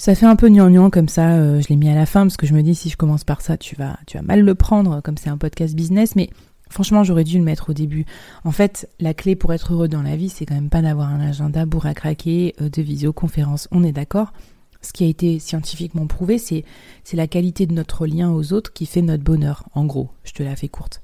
Ça 0.00 0.14
fait 0.14 0.24
un 0.24 0.34
peu 0.34 0.48
gnangnan 0.48 0.88
comme 0.88 1.10
ça, 1.10 1.34
euh, 1.34 1.60
je 1.60 1.68
l'ai 1.68 1.76
mis 1.76 1.90
à 1.90 1.94
la 1.94 2.06
fin 2.06 2.22
parce 2.22 2.38
que 2.38 2.46
je 2.46 2.54
me 2.54 2.62
dis 2.62 2.74
si 2.74 2.88
je 2.88 2.96
commence 2.96 3.22
par 3.22 3.42
ça, 3.42 3.58
tu 3.58 3.76
vas, 3.76 3.98
tu 4.06 4.16
vas 4.16 4.22
mal 4.22 4.40
le 4.40 4.54
prendre 4.54 5.02
comme 5.02 5.18
c'est 5.18 5.28
un 5.28 5.36
podcast 5.36 5.74
business, 5.74 6.16
mais 6.16 6.30
franchement 6.70 7.04
j'aurais 7.04 7.22
dû 7.22 7.36
le 7.36 7.44
mettre 7.44 7.68
au 7.68 7.72
début. 7.74 8.06
En 8.44 8.50
fait, 8.50 8.88
la 8.98 9.12
clé 9.12 9.36
pour 9.36 9.52
être 9.52 9.74
heureux 9.74 9.88
dans 9.88 10.00
la 10.00 10.16
vie, 10.16 10.30
c'est 10.30 10.46
quand 10.46 10.54
même 10.54 10.70
pas 10.70 10.80
d'avoir 10.80 11.10
un 11.10 11.20
agenda 11.20 11.66
bourre 11.66 11.84
à 11.84 11.92
craquer 11.92 12.54
euh, 12.62 12.70
de 12.70 12.80
visioconférence, 12.80 13.68
on 13.72 13.84
est 13.84 13.92
d'accord 13.92 14.32
ce 14.80 14.94
qui 14.94 15.04
a 15.04 15.06
été 15.06 15.38
scientifiquement 15.38 16.06
prouvé, 16.06 16.38
c'est 16.38 16.64
c'est 17.04 17.18
la 17.18 17.26
qualité 17.26 17.66
de 17.66 17.74
notre 17.74 18.06
lien 18.06 18.30
aux 18.30 18.54
autres 18.54 18.72
qui 18.72 18.86
fait 18.86 19.02
notre 19.02 19.22
bonheur. 19.22 19.64
En 19.74 19.84
gros, 19.84 20.08
je 20.24 20.32
te 20.32 20.42
la 20.42 20.56
fais 20.56 20.68
courte. 20.68 21.02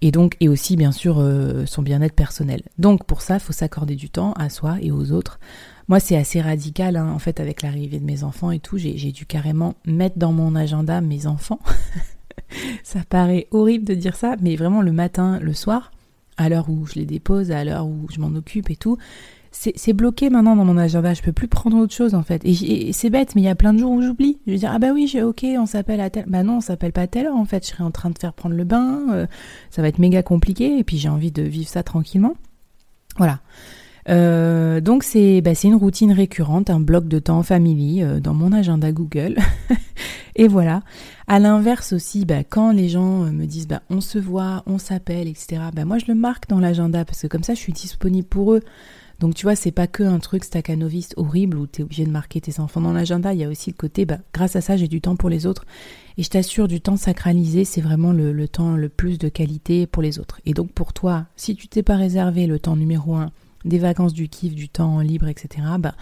Et 0.00 0.12
donc, 0.12 0.36
et 0.40 0.48
aussi 0.48 0.76
bien 0.76 0.92
sûr 0.92 1.18
euh, 1.18 1.66
son 1.66 1.82
bien-être 1.82 2.14
personnel. 2.14 2.62
Donc 2.78 3.04
pour 3.04 3.20
ça, 3.20 3.38
faut 3.38 3.52
s'accorder 3.52 3.96
du 3.96 4.10
temps 4.10 4.32
à 4.34 4.48
soi 4.48 4.76
et 4.80 4.92
aux 4.92 5.12
autres 5.12 5.38
moi, 5.88 6.00
c'est 6.00 6.16
assez 6.16 6.42
radical, 6.42 6.96
hein, 6.96 7.10
en 7.10 7.18
fait, 7.18 7.40
avec 7.40 7.62
l'arrivée 7.62 7.98
de 7.98 8.04
mes 8.04 8.22
enfants 8.22 8.50
et 8.50 8.58
tout. 8.58 8.76
J'ai 8.76 9.10
dû 9.10 9.24
carrément 9.24 9.74
mettre 9.86 10.18
dans 10.18 10.32
mon 10.32 10.54
agenda 10.54 11.00
mes 11.00 11.26
enfants. 11.26 11.60
ça 12.84 13.00
paraît 13.08 13.48
horrible 13.52 13.86
de 13.86 13.94
dire 13.94 14.14
ça, 14.14 14.36
mais 14.40 14.54
vraiment 14.54 14.82
le 14.82 14.92
matin, 14.92 15.38
le 15.40 15.54
soir, 15.54 15.90
à 16.36 16.50
l'heure 16.50 16.68
où 16.68 16.86
je 16.86 16.96
les 16.96 17.06
dépose, 17.06 17.50
à 17.50 17.64
l'heure 17.64 17.86
où 17.86 18.06
je 18.10 18.20
m'en 18.20 18.34
occupe 18.36 18.68
et 18.68 18.76
tout, 18.76 18.98
c'est 19.74 19.92
bloqué 19.92 20.30
maintenant 20.30 20.54
dans 20.54 20.64
mon 20.64 20.78
agenda. 20.78 21.14
Je 21.14 21.22
peux 21.22 21.32
plus 21.32 21.48
prendre 21.48 21.76
autre 21.76 21.92
chose 21.92 22.14
en 22.14 22.22
fait. 22.22 22.42
Et, 22.44 22.92
c'est 22.92 23.10
bête, 23.10 23.34
mais 23.34 23.42
il 23.42 23.44
y 23.44 23.48
a 23.48 23.56
plein 23.56 23.72
de 23.72 23.78
jours 23.78 23.90
où 23.90 24.02
j'oublie. 24.02 24.38
Je 24.46 24.52
vais 24.52 24.58
dire 24.58 24.70
ah 24.72 24.78
bah 24.78 24.88
oui, 24.92 25.12
ok, 25.20 25.44
on 25.58 25.66
s'appelle 25.66 26.00
à 26.00 26.10
telle. 26.10 26.26
Bah 26.28 26.44
non, 26.44 26.58
on 26.58 26.60
s'appelle 26.60 26.92
pas 26.92 27.02
à 27.02 27.06
telle 27.08 27.26
heure 27.26 27.36
en 27.36 27.44
fait. 27.44 27.64
Je 27.64 27.70
serai 27.70 27.82
en 27.82 27.90
train 27.90 28.10
de 28.10 28.18
faire 28.18 28.32
prendre 28.32 28.54
le 28.54 28.64
bain. 28.64 29.06
Euh, 29.10 29.26
ça 29.70 29.82
va 29.82 29.88
être 29.88 29.98
méga 29.98 30.22
compliqué. 30.22 30.78
Et 30.78 30.84
puis 30.84 30.98
j'ai 30.98 31.08
envie 31.08 31.32
de 31.32 31.42
vivre 31.42 31.68
ça 31.68 31.82
tranquillement. 31.82 32.36
Voilà. 33.16 33.40
Euh, 34.08 34.80
donc 34.80 35.02
c'est 35.02 35.40
bah, 35.40 35.52
une 35.64 35.74
routine 35.74 36.12
récurrente, 36.12 36.70
un 36.70 36.80
bloc 36.80 37.08
de 37.08 37.18
temps 37.18 37.42
famille 37.42 38.02
euh, 38.02 38.20
dans 38.20 38.34
mon 38.34 38.52
agenda 38.52 38.92
Google. 38.92 39.36
et 40.36 40.46
voilà. 40.46 40.82
À 41.26 41.40
l'inverse 41.40 41.92
aussi, 41.92 42.24
bah, 42.24 42.44
quand 42.44 42.70
les 42.70 42.88
gens 42.88 43.24
me 43.24 43.44
disent 43.44 43.66
bah, 43.66 43.82
on 43.90 44.00
se 44.00 44.18
voit, 44.18 44.62
on 44.66 44.78
s'appelle, 44.78 45.26
etc. 45.26 45.62
Bah, 45.74 45.84
moi 45.84 45.98
je 45.98 46.06
le 46.06 46.14
marque 46.14 46.48
dans 46.48 46.60
l'agenda 46.60 47.04
parce 47.04 47.22
que 47.22 47.26
comme 47.26 47.42
ça 47.42 47.54
je 47.54 47.58
suis 47.58 47.72
disponible 47.72 48.28
pour 48.28 48.54
eux. 48.54 48.62
Donc 49.18 49.34
tu 49.34 49.44
vois, 49.44 49.56
c'est 49.56 49.72
pas 49.72 49.88
que 49.88 50.04
un 50.04 50.20
truc 50.20 50.44
staccanoviste 50.44 51.14
horrible 51.16 51.58
où 51.58 51.66
tu 51.66 51.80
es 51.80 51.84
obligé 51.84 52.04
de 52.04 52.10
marquer 52.10 52.40
tes 52.40 52.60
enfants 52.60 52.80
dans 52.80 52.92
l'agenda, 52.92 53.32
il 53.32 53.40
y 53.40 53.44
a 53.44 53.48
aussi 53.48 53.70
le 53.70 53.76
côté, 53.76 54.04
bah, 54.04 54.18
grâce 54.32 54.54
à 54.54 54.60
ça, 54.60 54.76
j'ai 54.76 54.86
du 54.86 55.00
temps 55.00 55.16
pour 55.16 55.28
les 55.28 55.44
autres. 55.44 55.64
Et 56.16 56.22
je 56.22 56.30
t'assure, 56.30 56.68
du 56.68 56.80
temps 56.80 56.96
sacralisé, 56.96 57.64
c'est 57.64 57.80
vraiment 57.80 58.12
le, 58.12 58.48
temps 58.48 58.76
le 58.76 58.88
plus 58.88 59.18
de 59.18 59.28
qualité 59.28 59.86
pour 59.86 60.02
les 60.02 60.18
autres. 60.18 60.40
Et 60.46 60.54
donc 60.54 60.70
pour 60.72 60.92
toi, 60.92 61.26
si 61.36 61.56
tu 61.56 61.68
t'es 61.68 61.82
pas 61.82 61.96
réservé 61.96 62.46
le 62.46 62.58
temps 62.58 62.76
numéro 62.76 63.16
un 63.16 63.30
des 63.64 63.78
vacances, 63.78 64.12
du 64.12 64.28
kiff, 64.28 64.54
du 64.54 64.68
temps 64.68 65.00
libre, 65.00 65.26
etc., 65.26 65.66
bah, 65.80 65.94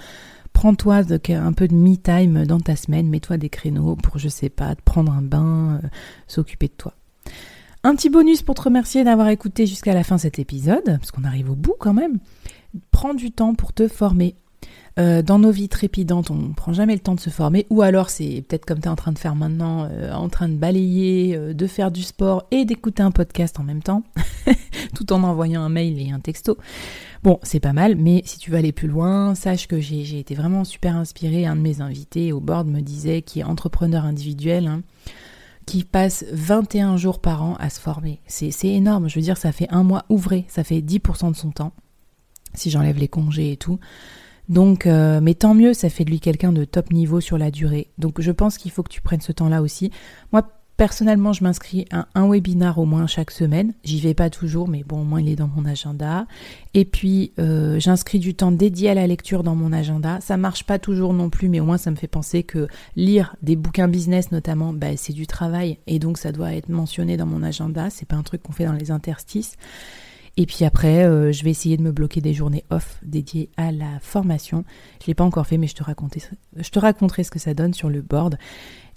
prends-toi 0.52 1.02
un 1.30 1.52
peu 1.52 1.68
de 1.68 1.74
me-time 1.74 2.44
dans 2.46 2.60
ta 2.60 2.76
semaine, 2.76 3.08
mets-toi 3.08 3.38
des 3.38 3.48
créneaux 3.48 3.96
pour, 3.96 4.18
je 4.18 4.28
sais 4.28 4.50
pas, 4.50 4.74
te 4.74 4.82
prendre 4.82 5.12
un 5.12 5.22
bain, 5.22 5.80
euh, 5.82 5.88
s'occuper 6.28 6.68
de 6.68 6.74
toi. 6.76 6.94
Un 7.82 7.94
petit 7.94 8.10
bonus 8.10 8.42
pour 8.42 8.54
te 8.54 8.62
remercier 8.62 9.04
d'avoir 9.04 9.28
écouté 9.28 9.66
jusqu'à 9.66 9.94
la 9.94 10.02
fin 10.02 10.18
cet 10.18 10.38
épisode, 10.38 10.84
parce 10.84 11.10
qu'on 11.10 11.24
arrive 11.24 11.50
au 11.50 11.54
bout 11.54 11.76
quand 11.78 11.94
même. 11.94 12.18
Prends 12.90 13.14
du 13.14 13.32
temps 13.32 13.54
pour 13.54 13.72
te 13.72 13.88
former. 13.88 14.34
Euh, 14.98 15.20
dans 15.20 15.38
nos 15.38 15.50
vies 15.50 15.68
trépidantes, 15.68 16.30
on 16.30 16.36
ne 16.36 16.54
prend 16.54 16.72
jamais 16.72 16.94
le 16.94 17.00
temps 17.00 17.14
de 17.14 17.20
se 17.20 17.28
former, 17.28 17.66
ou 17.68 17.82
alors 17.82 18.08
c'est 18.08 18.42
peut-être 18.48 18.64
comme 18.64 18.80
tu 18.80 18.86
es 18.86 18.90
en 18.90 18.96
train 18.96 19.12
de 19.12 19.18
faire 19.18 19.34
maintenant, 19.34 19.86
euh, 19.90 20.10
en 20.12 20.30
train 20.30 20.48
de 20.48 20.54
balayer, 20.54 21.36
de 21.36 21.66
faire 21.66 21.90
du 21.90 22.02
sport 22.02 22.46
et 22.50 22.64
d'écouter 22.64 23.02
un 23.02 23.10
podcast 23.10 23.60
en 23.60 23.62
même 23.62 23.82
temps, 23.82 24.04
tout 24.94 25.12
en 25.12 25.22
envoyant 25.22 25.60
un 25.60 25.68
mail 25.68 26.00
et 26.00 26.12
un 26.12 26.20
texto. 26.20 26.56
Bon, 27.22 27.40
c'est 27.42 27.60
pas 27.60 27.72
mal, 27.72 27.96
mais 27.96 28.22
si 28.24 28.38
tu 28.38 28.50
veux 28.50 28.56
aller 28.56 28.72
plus 28.72 28.88
loin, 28.88 29.34
sache 29.34 29.66
que 29.66 29.80
j'ai 29.80 30.18
été 30.18 30.34
vraiment 30.34 30.64
super 30.64 30.96
inspirée. 30.96 31.44
Un 31.44 31.56
de 31.56 31.60
mes 31.60 31.80
invités 31.80 32.32
au 32.32 32.40
board 32.40 32.68
me 32.68 32.80
disait, 32.80 33.20
qui 33.20 33.40
est 33.40 33.44
entrepreneur 33.44 34.04
individuel, 34.04 34.66
hein, 34.68 34.82
qui 35.66 35.82
passe 35.82 36.24
21 36.32 36.96
jours 36.96 37.18
par 37.18 37.42
an 37.42 37.56
à 37.58 37.68
se 37.68 37.80
former. 37.80 38.20
C'est 38.26 38.52
énorme, 38.68 39.08
je 39.08 39.16
veux 39.16 39.22
dire, 39.22 39.36
ça 39.36 39.52
fait 39.52 39.66
un 39.70 39.82
mois 39.82 40.04
ouvré, 40.08 40.44
ça 40.48 40.62
fait 40.62 40.80
10% 40.80 41.32
de 41.32 41.36
son 41.36 41.50
temps, 41.50 41.72
si 42.56 42.70
j'enlève 42.70 42.98
les 42.98 43.08
congés 43.08 43.52
et 43.52 43.56
tout. 43.56 43.78
Donc, 44.48 44.86
euh, 44.86 45.20
mais 45.20 45.34
tant 45.34 45.54
mieux, 45.54 45.74
ça 45.74 45.88
fait 45.88 46.04
de 46.04 46.10
lui 46.10 46.20
quelqu'un 46.20 46.52
de 46.52 46.64
top 46.64 46.92
niveau 46.92 47.20
sur 47.20 47.36
la 47.36 47.50
durée. 47.50 47.88
Donc, 47.98 48.20
je 48.20 48.30
pense 48.30 48.58
qu'il 48.58 48.70
faut 48.70 48.82
que 48.82 48.92
tu 48.92 49.00
prennes 49.00 49.20
ce 49.20 49.32
temps-là 49.32 49.60
aussi. 49.60 49.90
Moi, 50.32 50.42
Personnellement, 50.76 51.32
je 51.32 51.42
m'inscris 51.42 51.86
à 51.90 52.06
un 52.14 52.28
webinar 52.28 52.78
au 52.78 52.84
moins 52.84 53.06
chaque 53.06 53.30
semaine. 53.30 53.72
J'y 53.82 53.98
vais 53.98 54.12
pas 54.12 54.28
toujours, 54.28 54.68
mais 54.68 54.84
bon, 54.84 55.00
au 55.00 55.04
moins 55.04 55.22
il 55.22 55.30
est 55.30 55.36
dans 55.36 55.48
mon 55.48 55.64
agenda. 55.64 56.26
Et 56.74 56.84
puis, 56.84 57.32
euh, 57.38 57.80
j'inscris 57.80 58.18
du 58.18 58.34
temps 58.34 58.52
dédié 58.52 58.90
à 58.90 58.94
la 58.94 59.06
lecture 59.06 59.42
dans 59.42 59.54
mon 59.54 59.72
agenda. 59.72 60.20
Ça 60.20 60.36
marche 60.36 60.64
pas 60.64 60.78
toujours 60.78 61.14
non 61.14 61.30
plus, 61.30 61.48
mais 61.48 61.60
au 61.60 61.64
moins 61.64 61.78
ça 61.78 61.90
me 61.90 61.96
fait 61.96 62.08
penser 62.08 62.42
que 62.42 62.68
lire 62.94 63.36
des 63.40 63.56
bouquins 63.56 63.88
business 63.88 64.32
notamment, 64.32 64.74
bah, 64.74 64.98
c'est 64.98 65.14
du 65.14 65.26
travail 65.26 65.78
et 65.86 65.98
donc 65.98 66.18
ça 66.18 66.30
doit 66.30 66.52
être 66.52 66.68
mentionné 66.68 67.16
dans 67.16 67.26
mon 67.26 67.42
agenda. 67.42 67.88
C'est 67.88 68.06
pas 68.06 68.16
un 68.16 68.22
truc 68.22 68.42
qu'on 68.42 68.52
fait 68.52 68.66
dans 68.66 68.72
les 68.74 68.90
interstices. 68.90 69.56
Et 70.36 70.44
puis 70.46 70.64
après, 70.64 71.04
euh, 71.04 71.32
je 71.32 71.42
vais 71.44 71.50
essayer 71.50 71.76
de 71.76 71.82
me 71.82 71.92
bloquer 71.92 72.20
des 72.20 72.34
journées 72.34 72.64
off 72.70 72.98
dédiées 73.02 73.48
à 73.56 73.72
la 73.72 73.98
formation. 74.00 74.64
Je 75.00 75.06
l'ai 75.06 75.14
pas 75.14 75.24
encore 75.24 75.46
fait, 75.46 75.56
mais 75.56 75.66
je 75.66 75.74
te, 75.74 75.82
je 76.56 76.70
te 76.70 76.78
raconterai 76.78 77.24
ce 77.24 77.30
que 77.30 77.38
ça 77.38 77.54
donne 77.54 77.72
sur 77.72 77.88
le 77.88 78.02
board. 78.02 78.36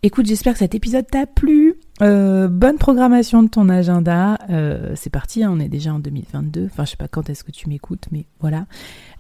Écoute, 0.04 0.26
j'espère 0.26 0.54
que 0.54 0.60
cet 0.60 0.76
épisode 0.76 1.08
t'a 1.08 1.26
plu. 1.26 1.76
Euh, 2.02 2.48
bonne 2.48 2.78
programmation 2.78 3.44
de 3.44 3.50
ton 3.50 3.68
agenda. 3.68 4.38
Euh, 4.50 4.94
c'est 4.96 5.10
parti, 5.10 5.44
hein, 5.44 5.52
on 5.54 5.60
est 5.60 5.68
déjà 5.68 5.94
en 5.94 6.00
2022. 6.00 6.66
Enfin, 6.66 6.86
je 6.86 6.92
sais 6.92 6.98
pas 6.98 7.08
quand 7.08 7.30
est-ce 7.30 7.44
que 7.44 7.52
tu 7.52 7.68
m'écoutes, 7.68 8.06
mais 8.12 8.26
voilà. 8.40 8.68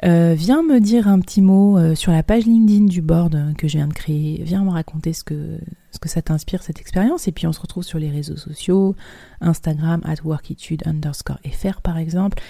Euh, 0.05 0.33
viens 0.37 0.63
me 0.63 0.79
dire 0.79 1.07
un 1.07 1.19
petit 1.19 1.41
mot 1.41 1.77
sur 1.95 2.11
la 2.11 2.23
page 2.23 2.45
LinkedIn 2.45 2.85
du 2.85 3.01
board 3.01 3.53
que 3.57 3.67
je 3.67 3.77
viens 3.77 3.87
de 3.87 3.93
créer. 3.93 4.41
Viens 4.43 4.63
me 4.63 4.69
raconter 4.69 5.13
ce 5.13 5.23
que, 5.23 5.59
ce 5.91 5.99
que 5.99 6.07
ça 6.07 6.21
t'inspire, 6.21 6.63
cette 6.63 6.79
expérience. 6.79 7.27
Et 7.27 7.31
puis, 7.31 7.47
on 7.47 7.51
se 7.51 7.59
retrouve 7.59 7.83
sur 7.83 7.99
les 7.99 8.09
réseaux 8.09 8.37
sociaux, 8.37 8.95
Instagram, 9.41 10.01
at 10.05 10.23
workitude 10.23 10.83
underscore 10.85 11.39
fr, 11.51 11.81
par 11.81 11.97
exemple. 11.97 12.41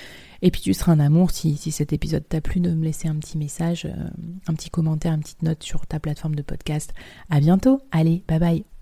Et 0.42 0.52
puis 0.52 0.62
tu 0.62 0.74
seras 0.74 0.94
un 0.94 1.02
amour 1.02 1.32
si, 1.32 1.58
si 1.58 1.70
cet 1.70 1.92
épisode 1.92 2.24
t'a 2.26 2.40
plu 2.40 2.62
de 2.62 2.70
me 2.70 2.86
laisser 2.86 3.10
un 3.10 3.16
petit 3.16 3.38
message, 3.38 3.86
un 4.48 4.54
petit 4.54 4.70
commentaire, 4.70 5.12
une 5.14 5.20
petite 5.20 5.44
note 5.44 5.62
sur 5.62 5.86
ta 5.86 6.00
plateforme 6.00 6.36
de 6.36 6.44
podcast. 6.44 6.94
À 7.30 7.42
bientôt. 7.42 7.82
Allez, 7.92 8.24
bye 8.26 8.40
bye. 8.40 8.79